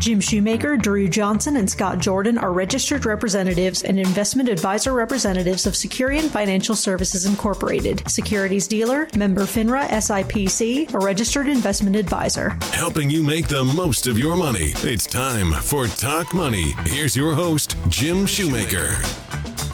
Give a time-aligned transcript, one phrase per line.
[0.00, 5.74] Jim Shoemaker, Drew Johnson, and Scott Jordan are registered representatives and investment advisor representatives of
[5.74, 12.56] Securian Financial Services Incorporated, securities dealer, member FINRA SIPC, a registered investment advisor.
[12.72, 14.72] Helping you make the most of your money.
[14.76, 16.72] It's time for Talk Money.
[16.86, 18.96] Here's your host, Jim Shoemaker.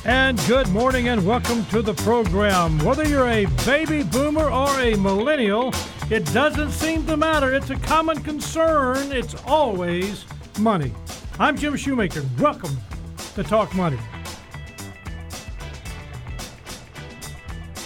[0.04, 2.78] And good morning and welcome to the program.
[2.78, 5.72] Whether you're a baby boomer or a millennial,
[6.08, 7.52] it doesn't seem to matter.
[7.52, 9.10] It's a common concern.
[9.10, 10.24] It's always
[10.60, 10.92] money.
[11.38, 12.24] I'm Jim Shoemaker.
[12.38, 12.76] Welcome
[13.34, 13.98] to Talk Money.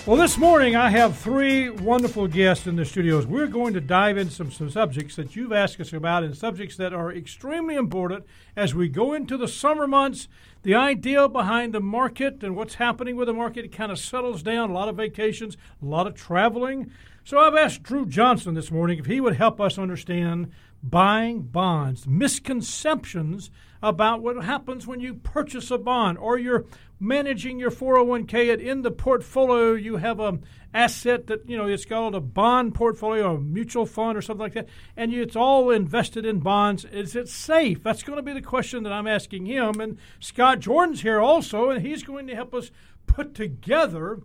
[0.06, 3.27] Well, this morning I have three wonderful guests in the studios.
[3.27, 6.77] We're going to dive into some, some subjects that you've asked us about and subjects
[6.77, 10.29] that are extremely important as we go into the summer months.
[10.62, 14.68] The idea behind the market and what's happening with the market kind of settles down.
[14.68, 16.91] A lot of vacations, a lot of traveling.
[17.30, 20.51] So I've asked Drew Johnson this morning if he would help us understand
[20.83, 26.65] buying bonds, misconceptions about what happens when you purchase a bond or you're
[26.99, 29.74] managing your 401k and in the portfolio.
[29.74, 30.41] You have a
[30.74, 34.43] asset that you know it's called a bond portfolio or a mutual fund or something
[34.43, 36.85] like that and it's all invested in bonds.
[36.85, 37.80] Is it safe?
[37.85, 41.71] That's going to be the question that i'm asking him and scott jordan's here also
[41.71, 42.73] and he's going to help us
[43.07, 44.19] put together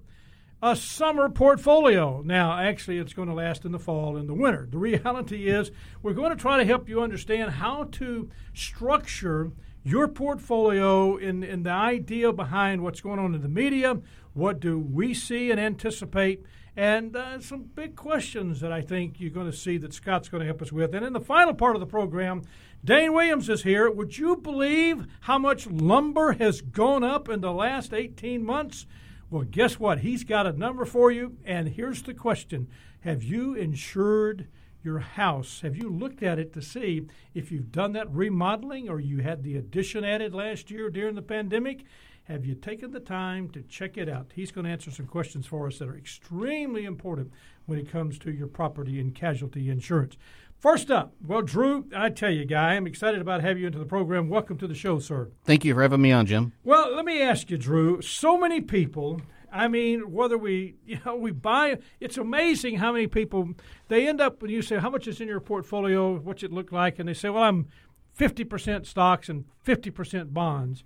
[0.61, 2.21] a summer portfolio.
[2.23, 4.67] Now, actually, it's going to last in the fall and the winter.
[4.69, 9.51] The reality is, we're going to try to help you understand how to structure
[9.83, 14.01] your portfolio in, in the idea behind what's going on in the media,
[14.33, 16.43] what do we see and anticipate,
[16.75, 20.41] and uh, some big questions that I think you're going to see that Scott's going
[20.41, 20.95] to help us with.
[20.95, 22.41] And in the final part of the program,
[22.83, 23.89] Dane Williams is here.
[23.89, 28.87] Would you believe how much lumber has gone up in the last 18 months?
[29.29, 29.99] Well, guess what?
[29.99, 31.37] He's got a number for you.
[31.45, 32.67] And here's the question
[33.01, 34.47] Have you insured
[34.83, 35.61] your house?
[35.61, 39.43] Have you looked at it to see if you've done that remodeling or you had
[39.43, 41.85] the addition added last year during the pandemic?
[42.25, 44.31] Have you taken the time to check it out?
[44.33, 47.31] He's going to answer some questions for us that are extremely important
[47.65, 50.17] when it comes to your property and casualty insurance.
[50.65, 53.85] First up, well, Drew, I tell you, guy, I'm excited about having you into the
[53.85, 54.29] program.
[54.29, 55.29] Welcome to the show, sir.
[55.43, 56.53] Thank you for having me on, Jim.
[56.63, 58.01] Well, let me ask you, Drew.
[58.01, 59.21] So many people.
[59.51, 63.49] I mean, whether we, you know, we buy, it's amazing how many people
[63.89, 66.71] they end up when you say how much is in your portfolio, what's it look
[66.71, 67.67] like, and they say, well, I'm
[68.19, 70.83] 50% stocks and 50% bonds.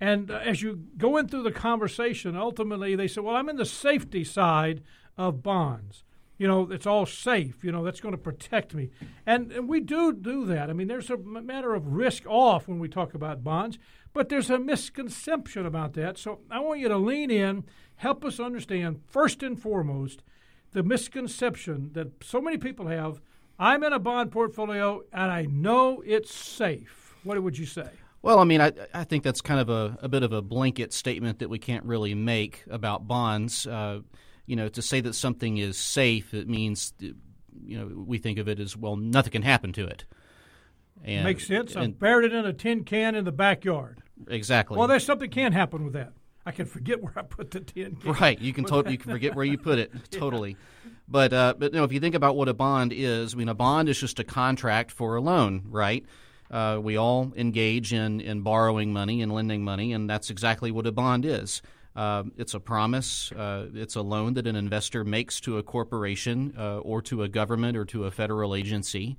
[0.00, 3.56] And uh, as you go in through the conversation, ultimately they say, well, I'm in
[3.56, 4.84] the safety side
[5.18, 6.04] of bonds
[6.38, 7.64] you know, it's all safe.
[7.64, 8.90] You know, that's going to protect me.
[9.26, 10.70] And, and we do do that.
[10.70, 13.78] I mean, there's a matter of risk off when we talk about bonds,
[14.12, 16.18] but there's a misconception about that.
[16.18, 17.64] So I want you to lean in,
[17.96, 20.22] help us understand, first and foremost,
[20.72, 23.20] the misconception that so many people have.
[23.58, 27.14] I'm in a bond portfolio and I know it's safe.
[27.24, 27.88] What would you say?
[28.20, 30.92] Well, I mean, I, I think that's kind of a, a bit of a blanket
[30.92, 33.66] statement that we can't really make about bonds.
[33.66, 34.00] Uh,
[34.46, 38.48] you know, to say that something is safe, it means, you know, we think of
[38.48, 40.04] it as well, nothing can happen to it.
[41.04, 41.76] And, Makes sense.
[41.76, 44.02] I buried it in a tin can in the backyard.
[44.28, 44.78] Exactly.
[44.78, 46.12] Well, there's something can happen with that.
[46.46, 48.12] I can forget where I put the tin can.
[48.12, 48.40] Right.
[48.40, 49.92] You can to- you can forget where you put it.
[50.10, 50.50] Totally.
[50.84, 50.90] yeah.
[51.08, 53.48] But uh, but you know, if you think about what a bond is, I mean,
[53.48, 56.04] a bond is just a contract for a loan, right?
[56.50, 60.86] Uh, we all engage in in borrowing money and lending money, and that's exactly what
[60.86, 61.62] a bond is.
[61.96, 63.32] Uh, it's a promise.
[63.32, 67.28] Uh, it's a loan that an investor makes to a corporation uh, or to a
[67.28, 69.16] government or to a federal agency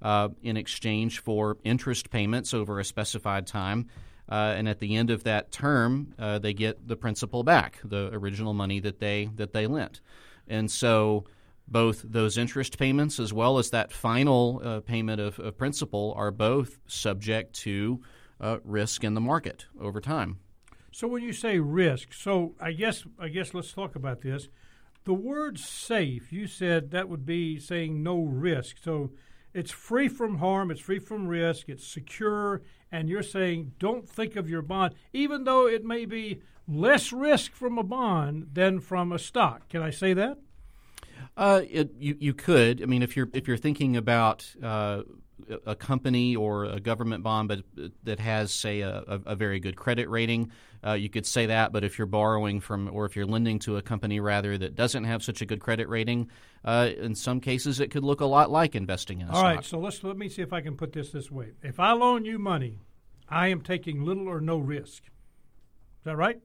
[0.00, 3.88] uh, in exchange for interest payments over a specified time.
[4.28, 8.10] Uh, and at the end of that term, uh, they get the principal back, the
[8.12, 10.00] original money that they that they lent.
[10.46, 11.24] And so,
[11.66, 16.78] both those interest payments as well as that final payment of, of, principal are both
[16.86, 18.00] subject to
[18.64, 20.38] risk in the market over time.
[20.90, 24.48] So when you say risk, so I guess I guess let's talk about this.
[25.04, 28.76] The word safe, you said that would be saying no risk.
[28.82, 29.12] So
[29.54, 34.36] it's free from harm, it's free from risk, it's secure, and you're saying don't think
[34.36, 39.12] of your bond, even though it may be less risk from a bond than from
[39.12, 39.68] a stock.
[39.68, 40.38] Can I say that?
[41.36, 42.82] Uh, it, you you could.
[42.82, 45.02] I mean, if you're if you're thinking about uh,
[45.66, 47.62] a company or a government bond, but
[48.04, 50.50] that has, say, a, a very good credit rating,
[50.86, 51.72] uh, you could say that.
[51.72, 55.04] But if you're borrowing from, or if you're lending to a company rather that doesn't
[55.04, 56.30] have such a good credit rating,
[56.64, 59.44] uh, in some cases it could look a lot like investing in a All stock.
[59.44, 61.52] All right, so let's let me see if I can put this this way.
[61.62, 62.78] If I loan you money,
[63.28, 65.04] I am taking little or no risk.
[65.04, 66.40] Is that right?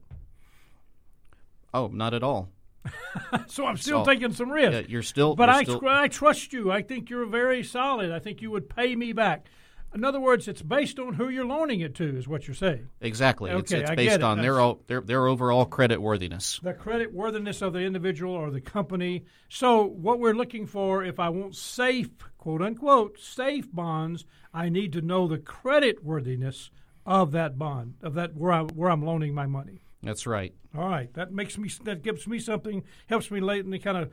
[1.74, 2.50] Oh, not at all.
[3.47, 4.71] so I'm still so, taking some risk.
[4.71, 5.35] Yeah, you're still.
[5.35, 5.87] But you're I, still...
[5.87, 6.71] I trust you.
[6.71, 8.11] I think you're very solid.
[8.11, 9.47] I think you would pay me back.
[9.93, 12.89] In other words, it's based on who you're loaning it to, is what you're saying.
[12.99, 13.49] Exactly.
[13.49, 14.23] it's, Okay, it's I based get it.
[14.23, 16.59] on their, o- their their overall credit worthiness.
[16.61, 19.23] The credit worthiness of the individual or the company.
[19.47, 24.91] So, what we're looking for, if I want safe, quote unquote, safe bonds, I need
[24.93, 26.71] to know the credit worthiness
[27.05, 29.84] of that bond, of that where I'm, where I'm loaning my money.
[30.06, 30.54] That's right.
[30.78, 34.12] All right, that makes me that gives me something helps me lately kind of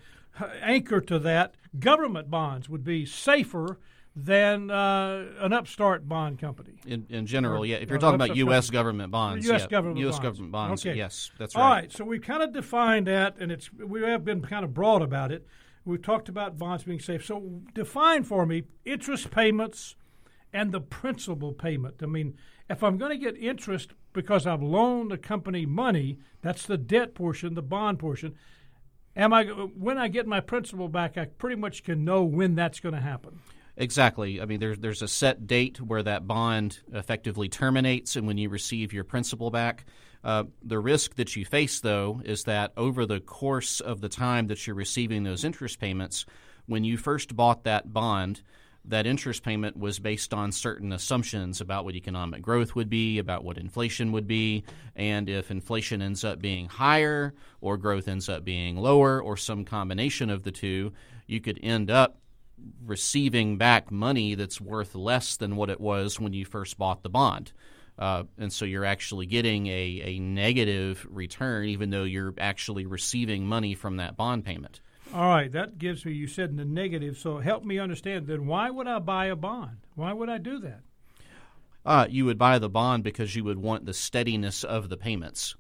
[0.61, 1.55] anchor to that.
[1.79, 3.79] Government bonds would be safer
[4.15, 6.75] than uh, an upstart bond company.
[6.87, 7.77] In, in general, Or- yeah.
[7.77, 8.69] If you're talking about U.S.
[8.71, 9.61] government- government bonds, U.S.
[9.62, 10.15] yeah, government U.S.
[10.17, 10.23] bonds.
[10.23, 10.87] government bonds.
[10.87, 10.97] Okay.
[10.97, 11.62] Yes, that's right.
[11.62, 11.93] All right.
[11.93, 15.33] so we've kind of defined that, and it's we have been kind of broad about
[15.33, 15.47] it.
[15.85, 17.25] We've talked about bonds being safe.
[17.25, 19.97] So define for me interest payments
[20.53, 21.97] and the principal payment.
[22.03, 22.37] I mean,
[22.69, 27.14] if I'm going to get interest because I've loaned the company money, that's the debt
[27.14, 28.35] portion, the bond portion.
[29.14, 31.19] Am I when I get my principal back?
[31.19, 33.41] I pretty much can know when that's going to happen.
[33.76, 34.41] Exactly.
[34.41, 38.49] I mean, there's there's a set date where that bond effectively terminates, and when you
[38.49, 39.85] receive your principal back.
[40.25, 44.47] Uh, the risk that you face, though, is that over the course of the time
[44.47, 46.25] that you're receiving those interest payments,
[46.67, 48.41] when you first bought that bond,
[48.84, 53.44] that interest payment was based on certain assumptions about what economic growth would be, about
[53.44, 54.64] what inflation would be,
[54.96, 59.64] and if inflation ends up being higher or growth ends up being lower or some
[59.64, 60.93] combination of the two,
[61.26, 62.19] you could end up
[62.84, 67.08] receiving back money that's worth less than what it was when you first bought the
[67.08, 67.52] bond.
[67.99, 73.46] Uh, and so you're actually getting a, a negative return, even though you're actually receiving
[73.46, 74.81] money from that bond payment.
[75.12, 76.12] All right, that gives me.
[76.12, 78.26] You said in the negative, so help me understand.
[78.26, 79.79] Then why would I buy a bond?
[79.94, 80.81] Why would I do that?
[81.85, 85.56] Uh, you would buy the bond because you would want the steadiness of the payments,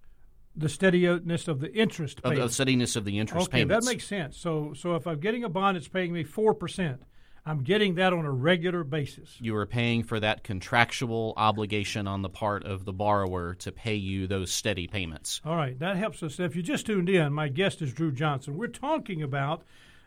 [0.56, 3.84] The steadiness of the interest of the steadiness of the interest okay, payments.
[3.86, 4.36] that makes sense.
[4.36, 7.02] So, so if I'm getting a bond that's paying me four percent,
[7.44, 9.36] I'm getting that on a regular basis.
[9.40, 13.96] you are paying for that contractual obligation on the part of the borrower to pay
[13.96, 15.40] you those steady payments.
[15.44, 16.38] All right, that helps us.
[16.38, 18.56] If you just tuned in, my guest is Drew Johnson.
[18.56, 19.64] We're talking about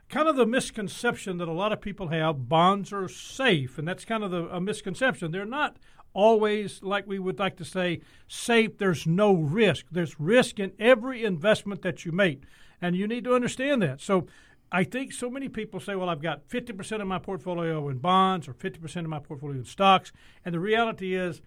[0.08, 4.06] kind of the misconception that a lot of people have: bonds are safe, and that's
[4.06, 5.32] kind of the, a misconception.
[5.32, 5.76] They're not
[6.14, 8.00] always like we would like to say
[8.30, 8.78] safe.
[8.78, 9.88] There's no risk.
[9.92, 12.44] There's risk in every investment that you make,
[12.82, 14.00] and you need to understand that.
[14.00, 14.28] So.
[14.72, 18.48] I think so many people say, well, I've got 50% of my portfolio in bonds
[18.48, 20.12] or 50% of my portfolio in stocks.
[20.44, 21.42] And the reality is,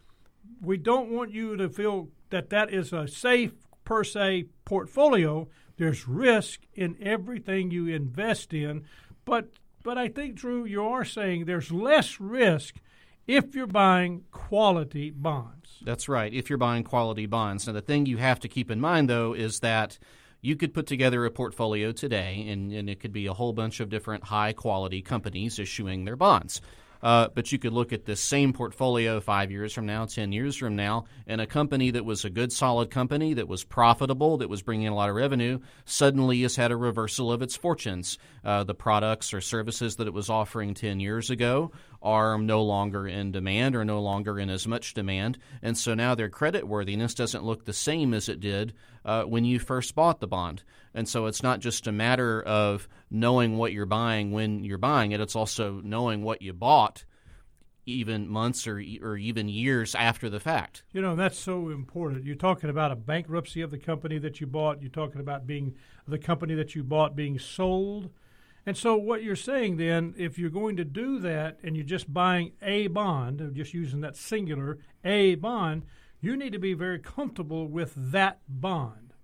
[0.61, 3.53] we don't want you to feel that that is a safe
[3.85, 5.49] per se portfolio.
[5.77, 8.85] There's risk in everything you invest in,
[9.25, 9.51] but
[9.85, 12.77] but I think Drew, you are saying there's less risk
[13.27, 15.79] if you're buying quality bonds.
[15.83, 17.67] That's right, if you're buying quality bonds.
[17.67, 19.99] Now, the thing you have to keep in mind, though, is that
[20.41, 23.81] you could put together a portfolio today, and, and it could be a whole bunch
[23.81, 26.61] of different high quality companies issuing their bonds.
[27.03, 30.57] Uh, but you could look at this same portfolio five years from now, 10 years
[30.57, 34.49] from now, and a company that was a good, solid company that was profitable, that
[34.49, 38.19] was bringing in a lot of revenue, suddenly has had a reversal of its fortunes.
[38.45, 41.71] Uh, the products or services that it was offering 10 years ago
[42.03, 45.39] are no longer in demand or no longer in as much demand.
[45.63, 48.75] And so now their credit worthiness doesn't look the same as it did
[49.05, 50.63] uh, when you first bought the bond.
[50.95, 55.13] And so it's not just a matter of knowing what you're buying when you're buying
[55.13, 57.05] it, it's also knowing what you bought
[57.89, 60.83] even months or, or even years after the fact.
[60.93, 62.25] You know, that's so important.
[62.25, 64.83] You're talking about a bankruptcy of the company that you bought.
[64.83, 65.75] You're talking about being
[66.07, 68.11] the company that you bought being sold.
[68.69, 72.13] And so, what you're saying then, if you're going to do that and you're just
[72.13, 75.85] buying a bond, just using that singular, a bond,
[76.21, 79.15] you need to be very comfortable with that bond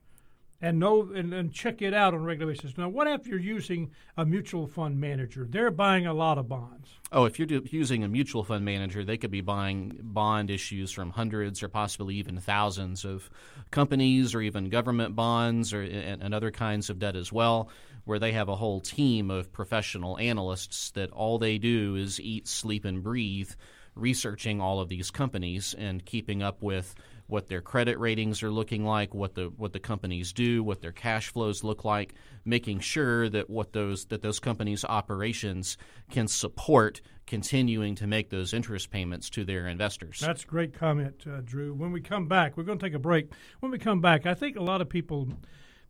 [0.62, 2.78] and know and, and check it out on a regular basis.
[2.78, 5.46] Now, what if you're using a mutual fund manager?
[5.46, 6.88] They're buying a lot of bonds.
[7.12, 10.90] Oh, if you're do, using a mutual fund manager, they could be buying bond issues
[10.90, 13.28] from hundreds or possibly even thousands of
[13.70, 17.68] companies or even government bonds or and, and other kinds of debt as well,
[18.04, 22.46] where they have a whole team of professional analysts that all they do is eat,
[22.46, 23.50] sleep, and breathe
[23.94, 26.94] researching all of these companies and keeping up with
[27.26, 30.92] what their credit ratings are looking like, what the what the companies do, what their
[30.92, 35.78] cash flows look like, making sure that what those that those companies' operations
[36.10, 40.20] can support continuing to make those interest payments to their investors.
[40.20, 41.72] That's a great comment, uh, Drew.
[41.72, 43.32] When we come back, we're going to take a break.
[43.60, 45.28] When we come back, I think a lot of people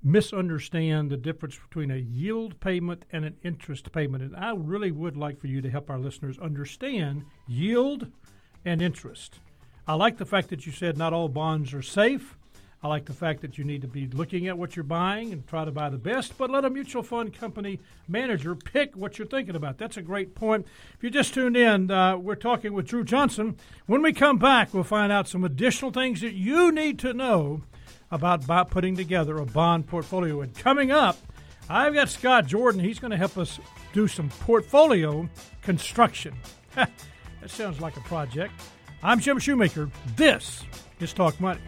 [0.05, 4.23] misunderstand the difference between a yield payment and an interest payment.
[4.23, 8.13] And I really would like for you to help our listeners understand yield
[8.65, 9.41] and interest.
[9.89, 12.37] I like the fact that you said not all bonds are safe.
[12.83, 15.47] I like the fact that you need to be looking at what you're buying and
[15.47, 19.27] try to buy the best, but let a mutual fund company manager pick what you're
[19.27, 19.79] thinking about.
[19.79, 20.67] That's a great point.
[20.95, 23.57] If you just tuned in, uh, we're talking with Drew Johnson.
[23.87, 27.63] When we come back, we'll find out some additional things that you need to know
[28.11, 30.41] about putting together a bond portfolio.
[30.41, 31.17] And coming up,
[31.69, 32.81] I've got Scott Jordan.
[32.81, 33.59] He's going to help us
[33.93, 35.29] do some portfolio
[35.63, 36.35] construction.
[36.75, 36.91] that
[37.47, 38.53] sounds like a project.
[39.03, 39.91] I'm Jim Shoemaker.
[40.17, 40.63] This
[41.01, 41.61] is Talk Money.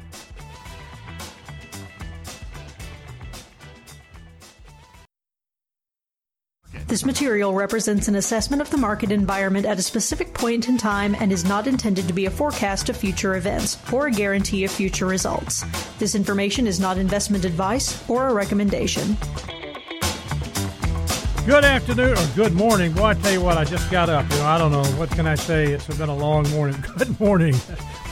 [6.89, 11.17] This material represents an assessment of the market environment at a specific point in time
[11.19, 14.71] and is not intended to be a forecast of future events or a guarantee of
[14.71, 15.65] future results.
[15.99, 19.17] This information is not investment advice or a recommendation.
[21.47, 22.93] Good afternoon or good morning.
[22.93, 24.29] Boy, I tell you what, I just got up.
[24.33, 25.67] You know, I don't know what can I say.
[25.73, 26.77] It's been a long morning.
[26.99, 27.55] Good morning.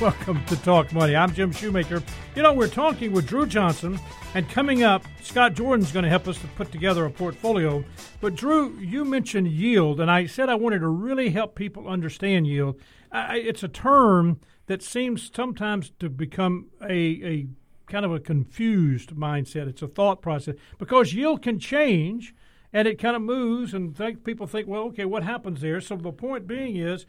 [0.00, 1.16] Welcome to Talk Money.
[1.16, 2.00] I'm Jim Shoemaker.
[2.36, 3.98] You know, we're talking with Drew Johnson,
[4.34, 7.84] and coming up, Scott Jordan's going to help us to put together a portfolio.
[8.20, 12.46] But, Drew, you mentioned yield, and I said I wanted to really help people understand
[12.46, 12.80] yield.
[13.10, 17.46] I, it's a term that seems sometimes to become a, a
[17.88, 19.66] kind of a confused mindset.
[19.66, 22.32] It's a thought process because yield can change
[22.74, 25.80] and it kind of moves, and think, people think, well, okay, what happens there?
[25.80, 27.06] So, the point being is,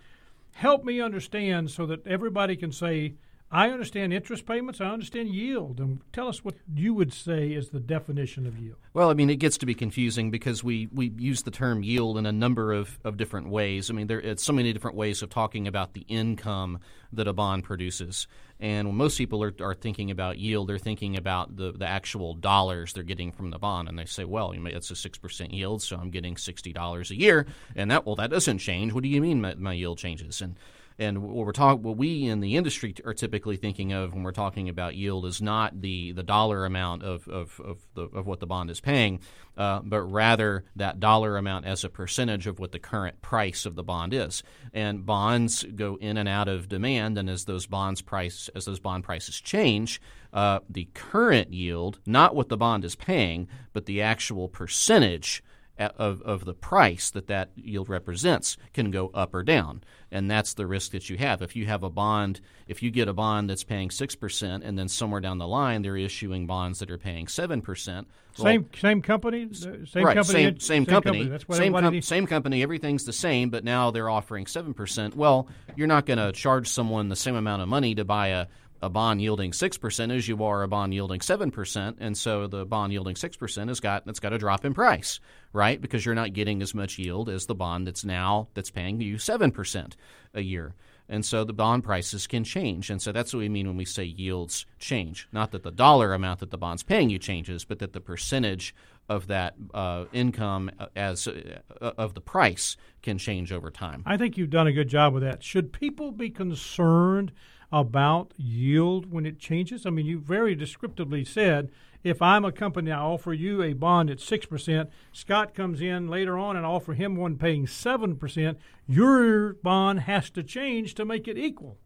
[0.54, 3.16] help me understand so that everybody can say,
[3.52, 4.82] I understand interest payments.
[4.82, 5.80] I understand yield.
[5.80, 8.78] And tell us what you would say is the definition of yield.
[8.94, 12.18] Well, I mean, it gets to be confusing because we, we use the term yield
[12.18, 13.90] in a number of, of different ways.
[13.90, 16.80] I mean, there it's so many different ways of talking about the income
[17.14, 18.28] that a bond produces.
[18.60, 22.34] And when most people are, are thinking about yield, they're thinking about the, the actual
[22.34, 23.90] dollars they're getting from the bond.
[23.90, 27.16] And they say, well, you know, it's a 6% yield, so I'm getting $60 a
[27.16, 27.46] year.
[27.76, 28.94] And that, well, that doesn't change.
[28.94, 30.42] What do you mean my, my yield changes?
[30.42, 30.56] And
[30.98, 34.32] and what we're talking, what we in the industry are typically thinking of when we're
[34.32, 38.40] talking about yield is not the, the dollar amount of of, of, the, of what
[38.40, 39.20] the bond is paying,
[39.58, 43.76] uh, but rather that dollar amount as a percentage of what the current price of
[43.76, 44.42] the bond is.
[44.74, 48.80] And bonds go in and out of demand, and as those bonds price as those
[48.80, 54.02] bond prices change, uh, the current yield, not what the bond is paying, but the
[54.02, 55.44] actual percentage
[55.78, 59.84] of, of the price that that yield represents can go up or down.
[60.12, 61.42] And that's the risk that you have.
[61.42, 64.88] If you have a bond, if you get a bond that's paying 6% and then
[64.88, 68.06] somewhere down the line they're issuing bonds that are paying 7%.
[68.38, 69.54] Well, same same company?
[69.54, 70.24] Same right, company?
[70.24, 71.30] Same, same, same company.
[71.30, 71.56] company.
[71.56, 72.64] Same, com- same company.
[72.64, 75.16] Everything's the same, but now they're offering 7%.
[75.16, 78.48] Well, you're not going to charge someone the same amount of money to buy a
[78.86, 82.46] a bond yielding six percent as you are a bond yielding seven percent, and so
[82.46, 85.20] the bond yielding six percent has got it's got a drop in price,
[85.54, 85.82] right?
[85.82, 89.18] Because you're not getting as much yield as the bond that's now that's paying you
[89.18, 89.98] seven percent
[90.36, 90.76] a year.
[91.08, 92.90] And so the bond prices can change.
[92.90, 95.28] And so that's what we mean when we say yields change.
[95.32, 98.74] Not that the dollar amount that the bond's paying you changes, but that the percentage
[99.08, 104.02] of that uh, income uh, as uh, of the price can change over time.
[104.06, 105.44] I think you've done a good job with that.
[105.44, 107.32] Should people be concerned
[107.76, 109.86] about yield when it changes?
[109.86, 111.70] I mean, you very descriptively said
[112.06, 116.38] if I'm a company, I offer you a bond at 6%, Scott comes in later
[116.38, 118.56] on and offer him one paying 7%,
[118.88, 121.80] your bond has to change to make it equal.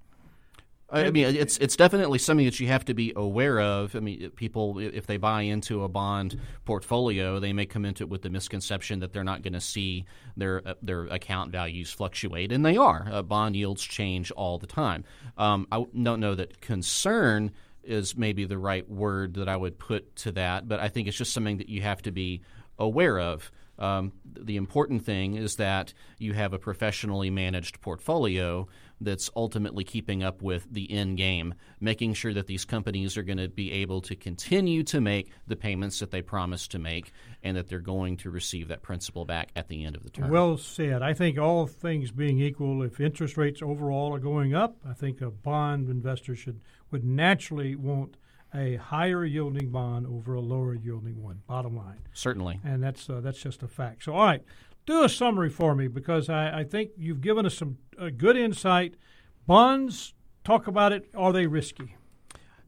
[0.91, 3.95] I mean, it's it's definitely something that you have to be aware of.
[3.95, 8.09] I mean, people, if they buy into a bond portfolio, they may come into it
[8.09, 10.05] with the misconception that they're not going to see
[10.35, 13.07] their uh, their account values fluctuate, and they are.
[13.11, 15.03] Uh, bond yields change all the time.
[15.37, 17.51] Um, I don't know that concern
[17.83, 21.17] is maybe the right word that I would put to that, but I think it's
[21.17, 22.41] just something that you have to be
[22.77, 23.51] aware of.
[23.77, 28.67] Um, the important thing is that you have a professionally managed portfolio
[29.01, 33.37] that's ultimately keeping up with the end game, making sure that these companies are going
[33.37, 37.11] to be able to continue to make the payments that they promised to make
[37.43, 40.29] and that they're going to receive that principal back at the end of the term.
[40.29, 41.01] Well said.
[41.01, 45.21] I think all things being equal, if interest rates overall are going up, I think
[45.21, 48.17] a bond investor should would naturally want
[48.53, 51.41] a higher yielding bond over a lower yielding one.
[51.47, 54.03] Bottom line, certainly, and that's uh, that's just a fact.
[54.03, 54.43] So, all right,
[54.85, 58.37] do a summary for me because I, I think you've given us some uh, good
[58.37, 58.95] insight.
[59.45, 61.09] Bonds, talk about it.
[61.15, 61.95] Are they risky?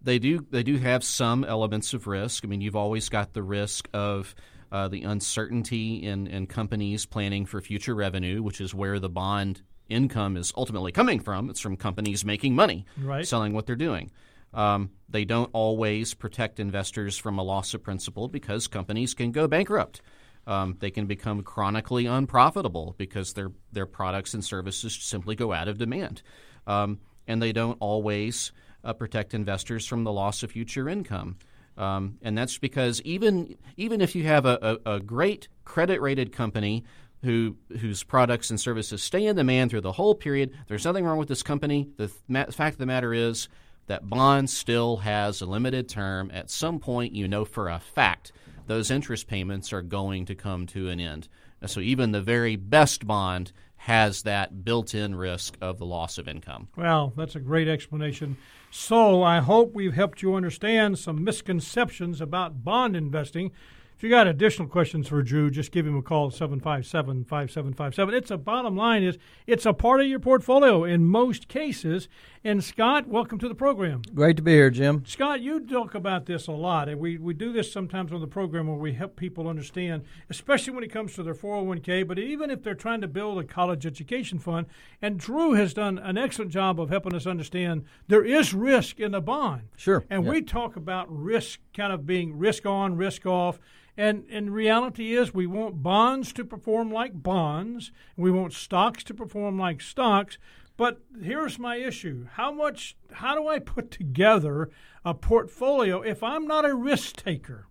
[0.03, 0.46] They do.
[0.50, 2.44] They do have some elements of risk.
[2.44, 4.34] I mean, you've always got the risk of
[4.72, 9.62] uh, the uncertainty in, in companies planning for future revenue, which is where the bond
[9.89, 11.50] income is ultimately coming from.
[11.50, 13.27] It's from companies making money, right.
[13.27, 14.12] selling what they're doing.
[14.53, 19.48] Um, they don't always protect investors from a loss of principal because companies can go
[19.48, 20.01] bankrupt
[20.48, 25.67] um, they can become chronically unprofitable because their their products and services simply go out
[25.67, 26.21] of demand,
[26.67, 28.51] um, and they don't always
[28.83, 31.38] uh, protect investors from the loss of future income.
[31.77, 36.31] Um, and that's because even even if you have a, a, a great credit rated
[36.31, 36.83] company
[37.24, 41.17] who whose products and services stay in demand through the whole period, there's nothing wrong
[41.17, 41.89] with this company.
[41.98, 43.48] The th- fact of the matter is
[43.88, 46.31] that bond still has a limited term.
[46.33, 48.31] At some point, you know for a fact
[48.72, 51.28] those interest payments are going to come to an end.
[51.66, 56.25] So even the very best bond has that built in risk of the loss of
[56.25, 56.70] income.
[56.78, 58.38] Well, that's a great explanation.
[58.70, 63.51] So I hope we've helped you understand some misconceptions about bond investing.
[63.98, 68.16] If you got additional questions for Drew, just give him a call at 757 5757.
[68.16, 72.08] It's a bottom line is it's a part of your portfolio in most cases.
[72.43, 74.01] And Scott, welcome to the program.
[74.15, 75.03] Great to be here, Jim.
[75.05, 78.25] Scott, you talk about this a lot, and we, we do this sometimes on the
[78.25, 82.50] program where we help people understand, especially when it comes to their 401k, but even
[82.50, 84.65] if they're trying to build a college education fund.
[85.03, 89.12] And Drew has done an excellent job of helping us understand there is risk in
[89.12, 89.62] the bond.
[89.77, 90.03] Sure.
[90.10, 90.31] And yeah.
[90.31, 93.60] we talk about risk kind of being risk on, risk off.
[93.95, 97.91] And and reality is we want bonds to perform like bonds.
[98.15, 100.39] We want stocks to perform like stocks.
[100.82, 102.26] But here's my issue.
[102.32, 104.72] How much how do I put together
[105.06, 107.68] a portfolio if I'm not a risk taker?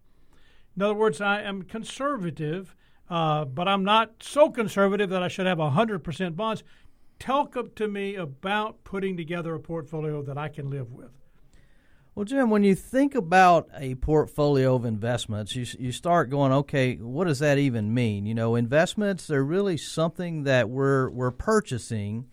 [0.77, 2.77] In other words, I am conservative,
[3.09, 6.63] uh, but I'm not so conservative that I should have 100% bonds.
[7.19, 11.11] Talk up to me about putting together a portfolio that I can live with.
[12.15, 16.95] Well, Jim, when you think about a portfolio of investments, you, you start going, okay,
[16.95, 18.25] what does that even mean?
[18.25, 22.29] You know, investments, they're really something that we're, we're purchasing,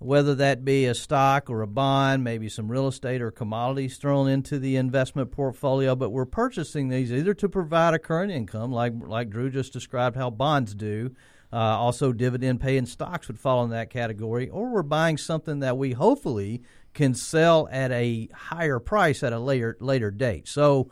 [0.00, 4.28] whether that be a stock or a bond, maybe some real estate or commodities thrown
[4.28, 8.94] into the investment portfolio, but we're purchasing these either to provide a current income, like,
[8.98, 11.14] like Drew just described how bonds do.
[11.52, 15.76] Uh, also, dividend paying stocks would fall in that category, or we're buying something that
[15.76, 16.62] we hopefully
[16.94, 20.48] can sell at a higher price at a later later date.
[20.48, 20.90] So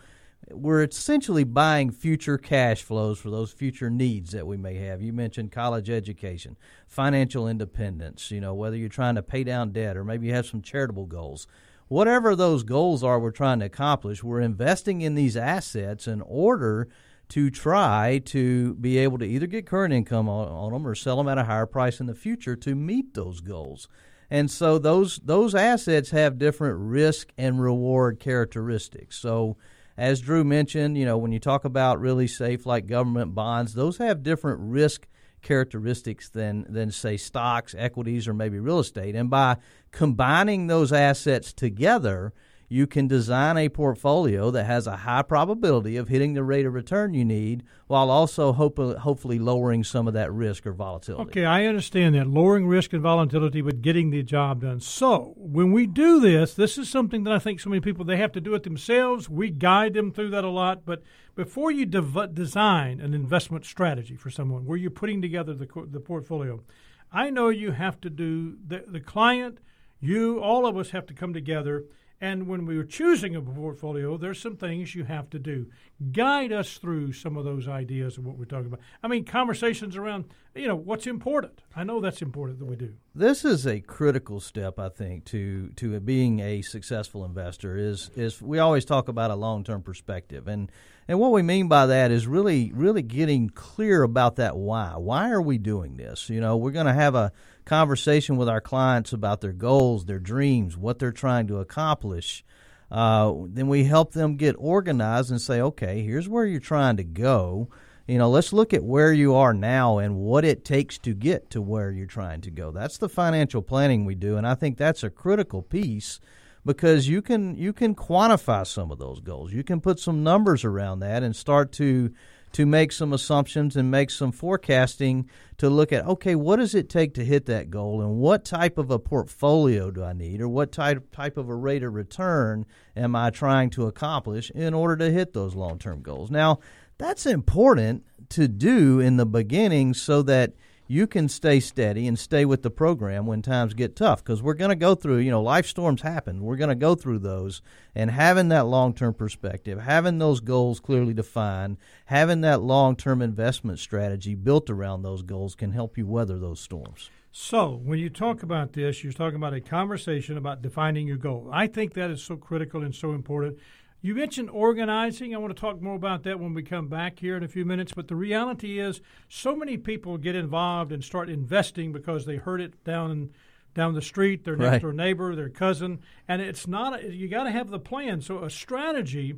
[0.52, 5.02] we're essentially buying future cash flows for those future needs that we may have.
[5.02, 9.96] You mentioned college education, financial independence, you know, whether you're trying to pay down debt
[9.96, 11.46] or maybe you have some charitable goals.
[11.88, 16.88] Whatever those goals are we're trying to accomplish, we're investing in these assets in order
[17.30, 21.16] to try to be able to either get current income on, on them or sell
[21.16, 23.88] them at a higher price in the future to meet those goals.
[24.30, 29.16] And so those those assets have different risk and reward characteristics.
[29.16, 29.56] So
[29.98, 33.98] as Drew mentioned, you know, when you talk about really safe like government bonds, those
[33.98, 35.08] have different risk
[35.42, 39.16] characteristics than than say stocks, equities or maybe real estate.
[39.16, 39.56] And by
[39.90, 42.32] combining those assets together,
[42.68, 46.74] you can design a portfolio that has a high probability of hitting the rate of
[46.74, 51.30] return you need while also hope, hopefully lowering some of that risk or volatility.
[51.30, 52.26] Okay, I understand that.
[52.26, 54.80] Lowering risk and volatility, but getting the job done.
[54.80, 58.18] So, when we do this, this is something that I think so many people, they
[58.18, 59.30] have to do it themselves.
[59.30, 60.84] We guide them through that a lot.
[60.84, 61.02] But
[61.34, 66.00] before you dev- design an investment strategy for someone where you're putting together the, the
[66.00, 66.62] portfolio,
[67.10, 69.58] I know you have to do the, the client,
[70.00, 71.84] you, all of us have to come together–
[72.20, 75.66] and when we are choosing a portfolio, there's some things you have to do.
[76.12, 78.80] Guide us through some of those ideas of what we're talking about.
[79.02, 81.62] I mean, conversations around, you know, what's important.
[81.76, 82.94] I know that's important that we do.
[83.14, 87.76] This is a critical step, I think, to to being a successful investor.
[87.76, 90.72] Is is we always talk about a long term perspective, and
[91.08, 94.94] and what we mean by that is really really getting clear about that why.
[94.96, 96.28] Why are we doing this?
[96.30, 97.32] You know, we're going to have a
[97.64, 102.44] conversation with our clients about their goals, their dreams, what they're trying to accomplish,
[102.90, 107.04] uh, then we help them get organized and say, okay, here's where you're trying to
[107.04, 107.68] go.
[108.06, 111.50] You know, let's look at where you are now and what it takes to get
[111.50, 112.70] to where you're trying to go.
[112.70, 116.18] That's the financial planning we do, and I think that's a critical piece
[116.64, 119.52] because you can you can quantify some of those goals.
[119.52, 122.12] You can put some numbers around that and start to
[122.52, 126.88] to make some assumptions and make some forecasting to look at okay, what does it
[126.88, 130.48] take to hit that goal and what type of a portfolio do I need or
[130.48, 132.66] what type type of a rate of return
[132.96, 136.30] am I trying to accomplish in order to hit those long-term goals.
[136.30, 136.60] Now,
[136.96, 140.52] that's important to do in the beginning so that
[140.90, 144.54] you can stay steady and stay with the program when times get tough because we're
[144.54, 146.42] going to go through, you know, life storms happen.
[146.42, 147.60] We're going to go through those.
[147.94, 153.20] And having that long term perspective, having those goals clearly defined, having that long term
[153.20, 157.10] investment strategy built around those goals can help you weather those storms.
[157.30, 161.50] So, when you talk about this, you're talking about a conversation about defining your goal.
[161.52, 163.58] I think that is so critical and so important.
[164.00, 165.34] You mentioned organizing.
[165.34, 167.64] I want to talk more about that when we come back here in a few
[167.64, 167.92] minutes.
[167.94, 172.60] But the reality is, so many people get involved and start investing because they heard
[172.60, 173.30] it down
[173.74, 174.82] down the street, their next Right.
[174.82, 177.00] door neighbor, their cousin, and it's not.
[177.04, 178.20] A, you got to have the plan.
[178.20, 179.34] So a strategy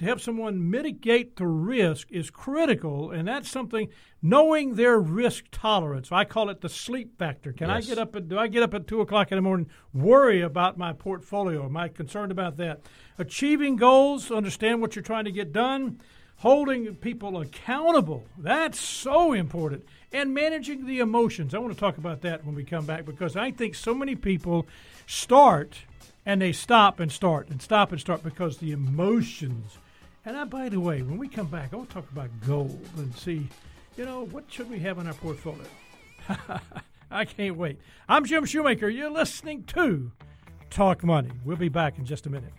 [0.00, 3.90] to help someone mitigate the risk is critical, and that's something
[4.22, 6.10] knowing their risk tolerance.
[6.10, 7.52] I call it the sleep factor.
[7.52, 8.16] Can I get up?
[8.16, 9.68] At, do I get up at two o'clock in the morning?
[9.92, 11.66] Worry about my portfolio?
[11.66, 12.80] Am I concerned about that?
[13.18, 16.00] Achieving goals, understand what you're trying to get done.
[16.36, 19.84] Holding people accountable, that's so important.
[20.12, 21.52] And managing the emotions.
[21.52, 24.14] I want to talk about that when we come back because I think so many
[24.14, 24.66] people
[25.06, 25.80] start
[26.24, 29.76] and they stop and start and stop and start because the emotions.
[30.30, 32.88] And I, by the way, when we come back, I want to talk about gold
[32.98, 33.48] and see,
[33.96, 35.66] you know, what should we have in our portfolio?
[37.10, 37.80] I can't wait.
[38.08, 38.88] I'm Jim Shoemaker.
[38.88, 40.12] You're listening to
[40.70, 41.32] Talk Money.
[41.44, 42.52] We'll be back in just a minute.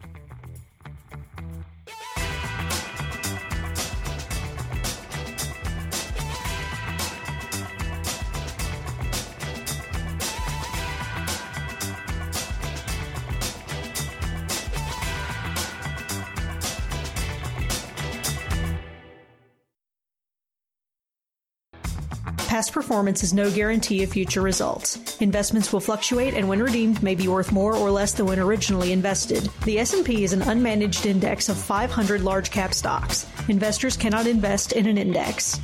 [22.61, 25.19] Past performance is no guarantee of future results.
[25.19, 28.91] Investments will fluctuate and when redeemed may be worth more or less than when originally
[28.91, 29.49] invested.
[29.65, 33.25] The S&P is an unmanaged index of 500 large cap stocks.
[33.47, 35.59] Investors cannot invest in an index.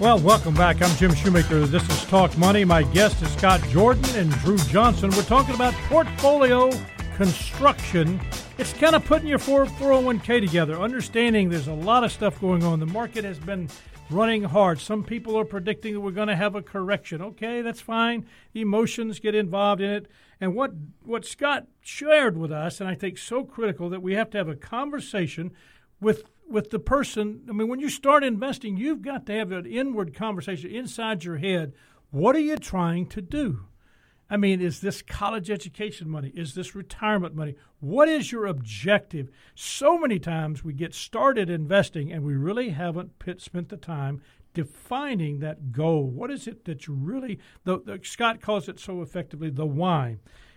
[0.00, 0.82] Well, welcome back.
[0.82, 1.66] I'm Jim Shoemaker.
[1.66, 2.64] This is Talk Money.
[2.64, 5.10] My guest is Scott Jordan and Drew Johnson.
[5.10, 6.72] We're talking about portfolio
[7.14, 8.20] construction.
[8.58, 12.64] It's kind of putting your 4- 401k together, understanding there's a lot of stuff going
[12.64, 12.80] on.
[12.80, 13.68] The market has been
[14.10, 14.80] running hard.
[14.80, 17.20] Some people are predicting that we're going to have a correction.
[17.20, 18.26] Okay, that's fine.
[18.54, 20.06] Emotions get involved in it.
[20.40, 24.30] And what what Scott shared with us, and I think so critical that we have
[24.30, 25.52] to have a conversation
[26.00, 27.42] with with the person.
[27.48, 31.38] I mean, when you start investing, you've got to have an inward conversation inside your
[31.38, 31.72] head.
[32.10, 33.66] What are you trying to do?
[34.30, 36.32] I mean, is this college education money?
[36.34, 37.54] Is this retirement money?
[37.80, 39.30] What is your objective?
[39.54, 44.20] So many times we get started investing and we really haven't pit, spent the time
[44.52, 46.10] defining that goal.
[46.10, 50.16] What is it that you really, the, the, Scott calls it so effectively, the why.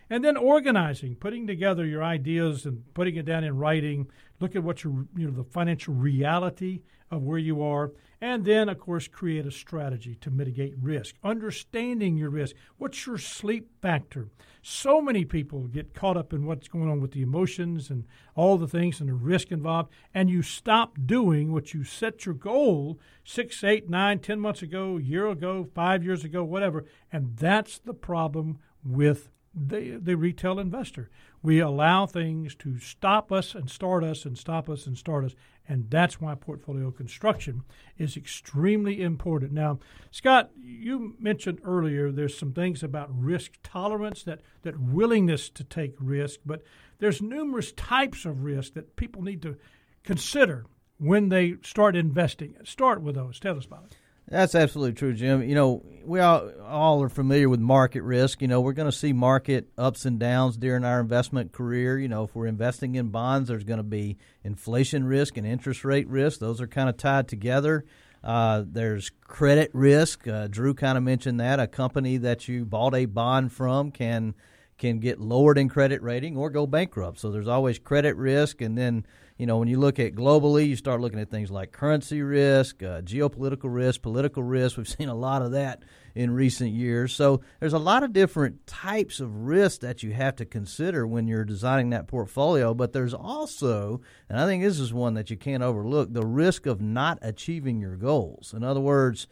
[0.09, 4.07] And then organizing, putting together your ideas and putting it down in writing.
[4.41, 7.93] Look at what your, you know, the financial reality of where you are.
[8.23, 11.15] And then, of course, create a strategy to mitigate risk.
[11.23, 12.55] Understanding your risk.
[12.77, 14.29] What's your sleep factor?
[14.61, 18.05] So many people get caught up in what's going on with the emotions and
[18.35, 22.35] all the things and the risk involved, and you stop doing what you set your
[22.35, 26.85] goal six, eight, nine, ten months ago, a year ago, five years ago, whatever.
[27.11, 31.09] And that's the problem with the, the retail investor.
[31.41, 35.35] We allow things to stop us and start us and stop us and start us.
[35.67, 37.63] And that's why portfolio construction
[37.97, 39.53] is extremely important.
[39.53, 45.63] Now, Scott, you mentioned earlier there's some things about risk tolerance, that, that willingness to
[45.63, 46.63] take risk, but
[46.99, 49.57] there's numerous types of risk that people need to
[50.03, 50.65] consider
[50.97, 52.55] when they start investing.
[52.63, 53.39] Start with those.
[53.39, 53.97] Tell us about it.
[54.31, 55.43] That's absolutely true, Jim.
[55.43, 58.41] You know, we all, all are familiar with market risk.
[58.41, 61.99] You know, we're going to see market ups and downs during our investment career.
[61.99, 65.83] You know, if we're investing in bonds, there's going to be inflation risk and interest
[65.83, 66.39] rate risk.
[66.39, 67.83] Those are kind of tied together.
[68.23, 70.25] Uh, there's credit risk.
[70.25, 71.59] Uh, Drew kind of mentioned that.
[71.59, 74.33] A company that you bought a bond from can
[74.77, 77.19] can get lowered in credit rating or go bankrupt.
[77.19, 79.05] So there's always credit risk, and then
[79.41, 82.83] you know when you look at globally, you start looking at things like currency risk,
[82.83, 84.77] uh, geopolitical risk, political risk.
[84.77, 85.81] We've seen a lot of that
[86.13, 87.15] in recent years.
[87.15, 91.27] So there's a lot of different types of risks that you have to consider when
[91.27, 92.75] you're designing that portfolio.
[92.75, 96.67] But there's also, and I think this is one that you can't overlook, the risk
[96.67, 98.53] of not achieving your goals.
[98.55, 99.27] In other words.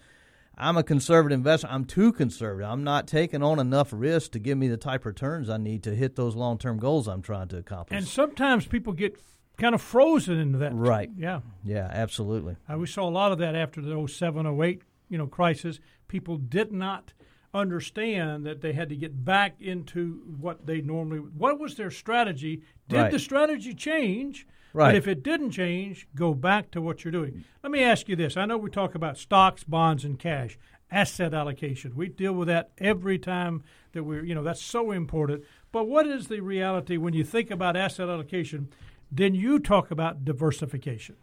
[0.62, 1.70] I'm a conservative investor.
[1.72, 2.70] I'm too conservative.
[2.70, 5.84] I'm not taking on enough risk to give me the type of returns I need
[5.84, 7.98] to hit those long term goals I'm trying to accomplish.
[7.98, 9.18] And sometimes people get
[9.60, 10.74] kind of frozen into that.
[10.74, 11.10] Right.
[11.16, 11.42] Yeah.
[11.64, 12.56] yeah, absolutely.
[12.76, 15.80] We saw a lot of that after the 07, 08, you know, crisis.
[16.08, 17.14] People did not
[17.54, 21.20] understand that they had to get back into what they normally.
[21.20, 22.62] What was their strategy?
[22.88, 23.12] Did Right.
[23.12, 24.48] the strategy change?
[24.72, 24.90] Right.
[24.90, 27.44] But if it didn't change, go back to what you're doing.
[27.64, 30.60] Let me ask you this: I know we talk about stocks, bonds, and cash,
[30.92, 31.96] asset allocation.
[31.96, 35.44] We deal with that every time that we're, you know, that's so important.
[35.72, 38.70] But what is the reality when you think about asset allocation?
[39.12, 41.16] Then you talk about diversification.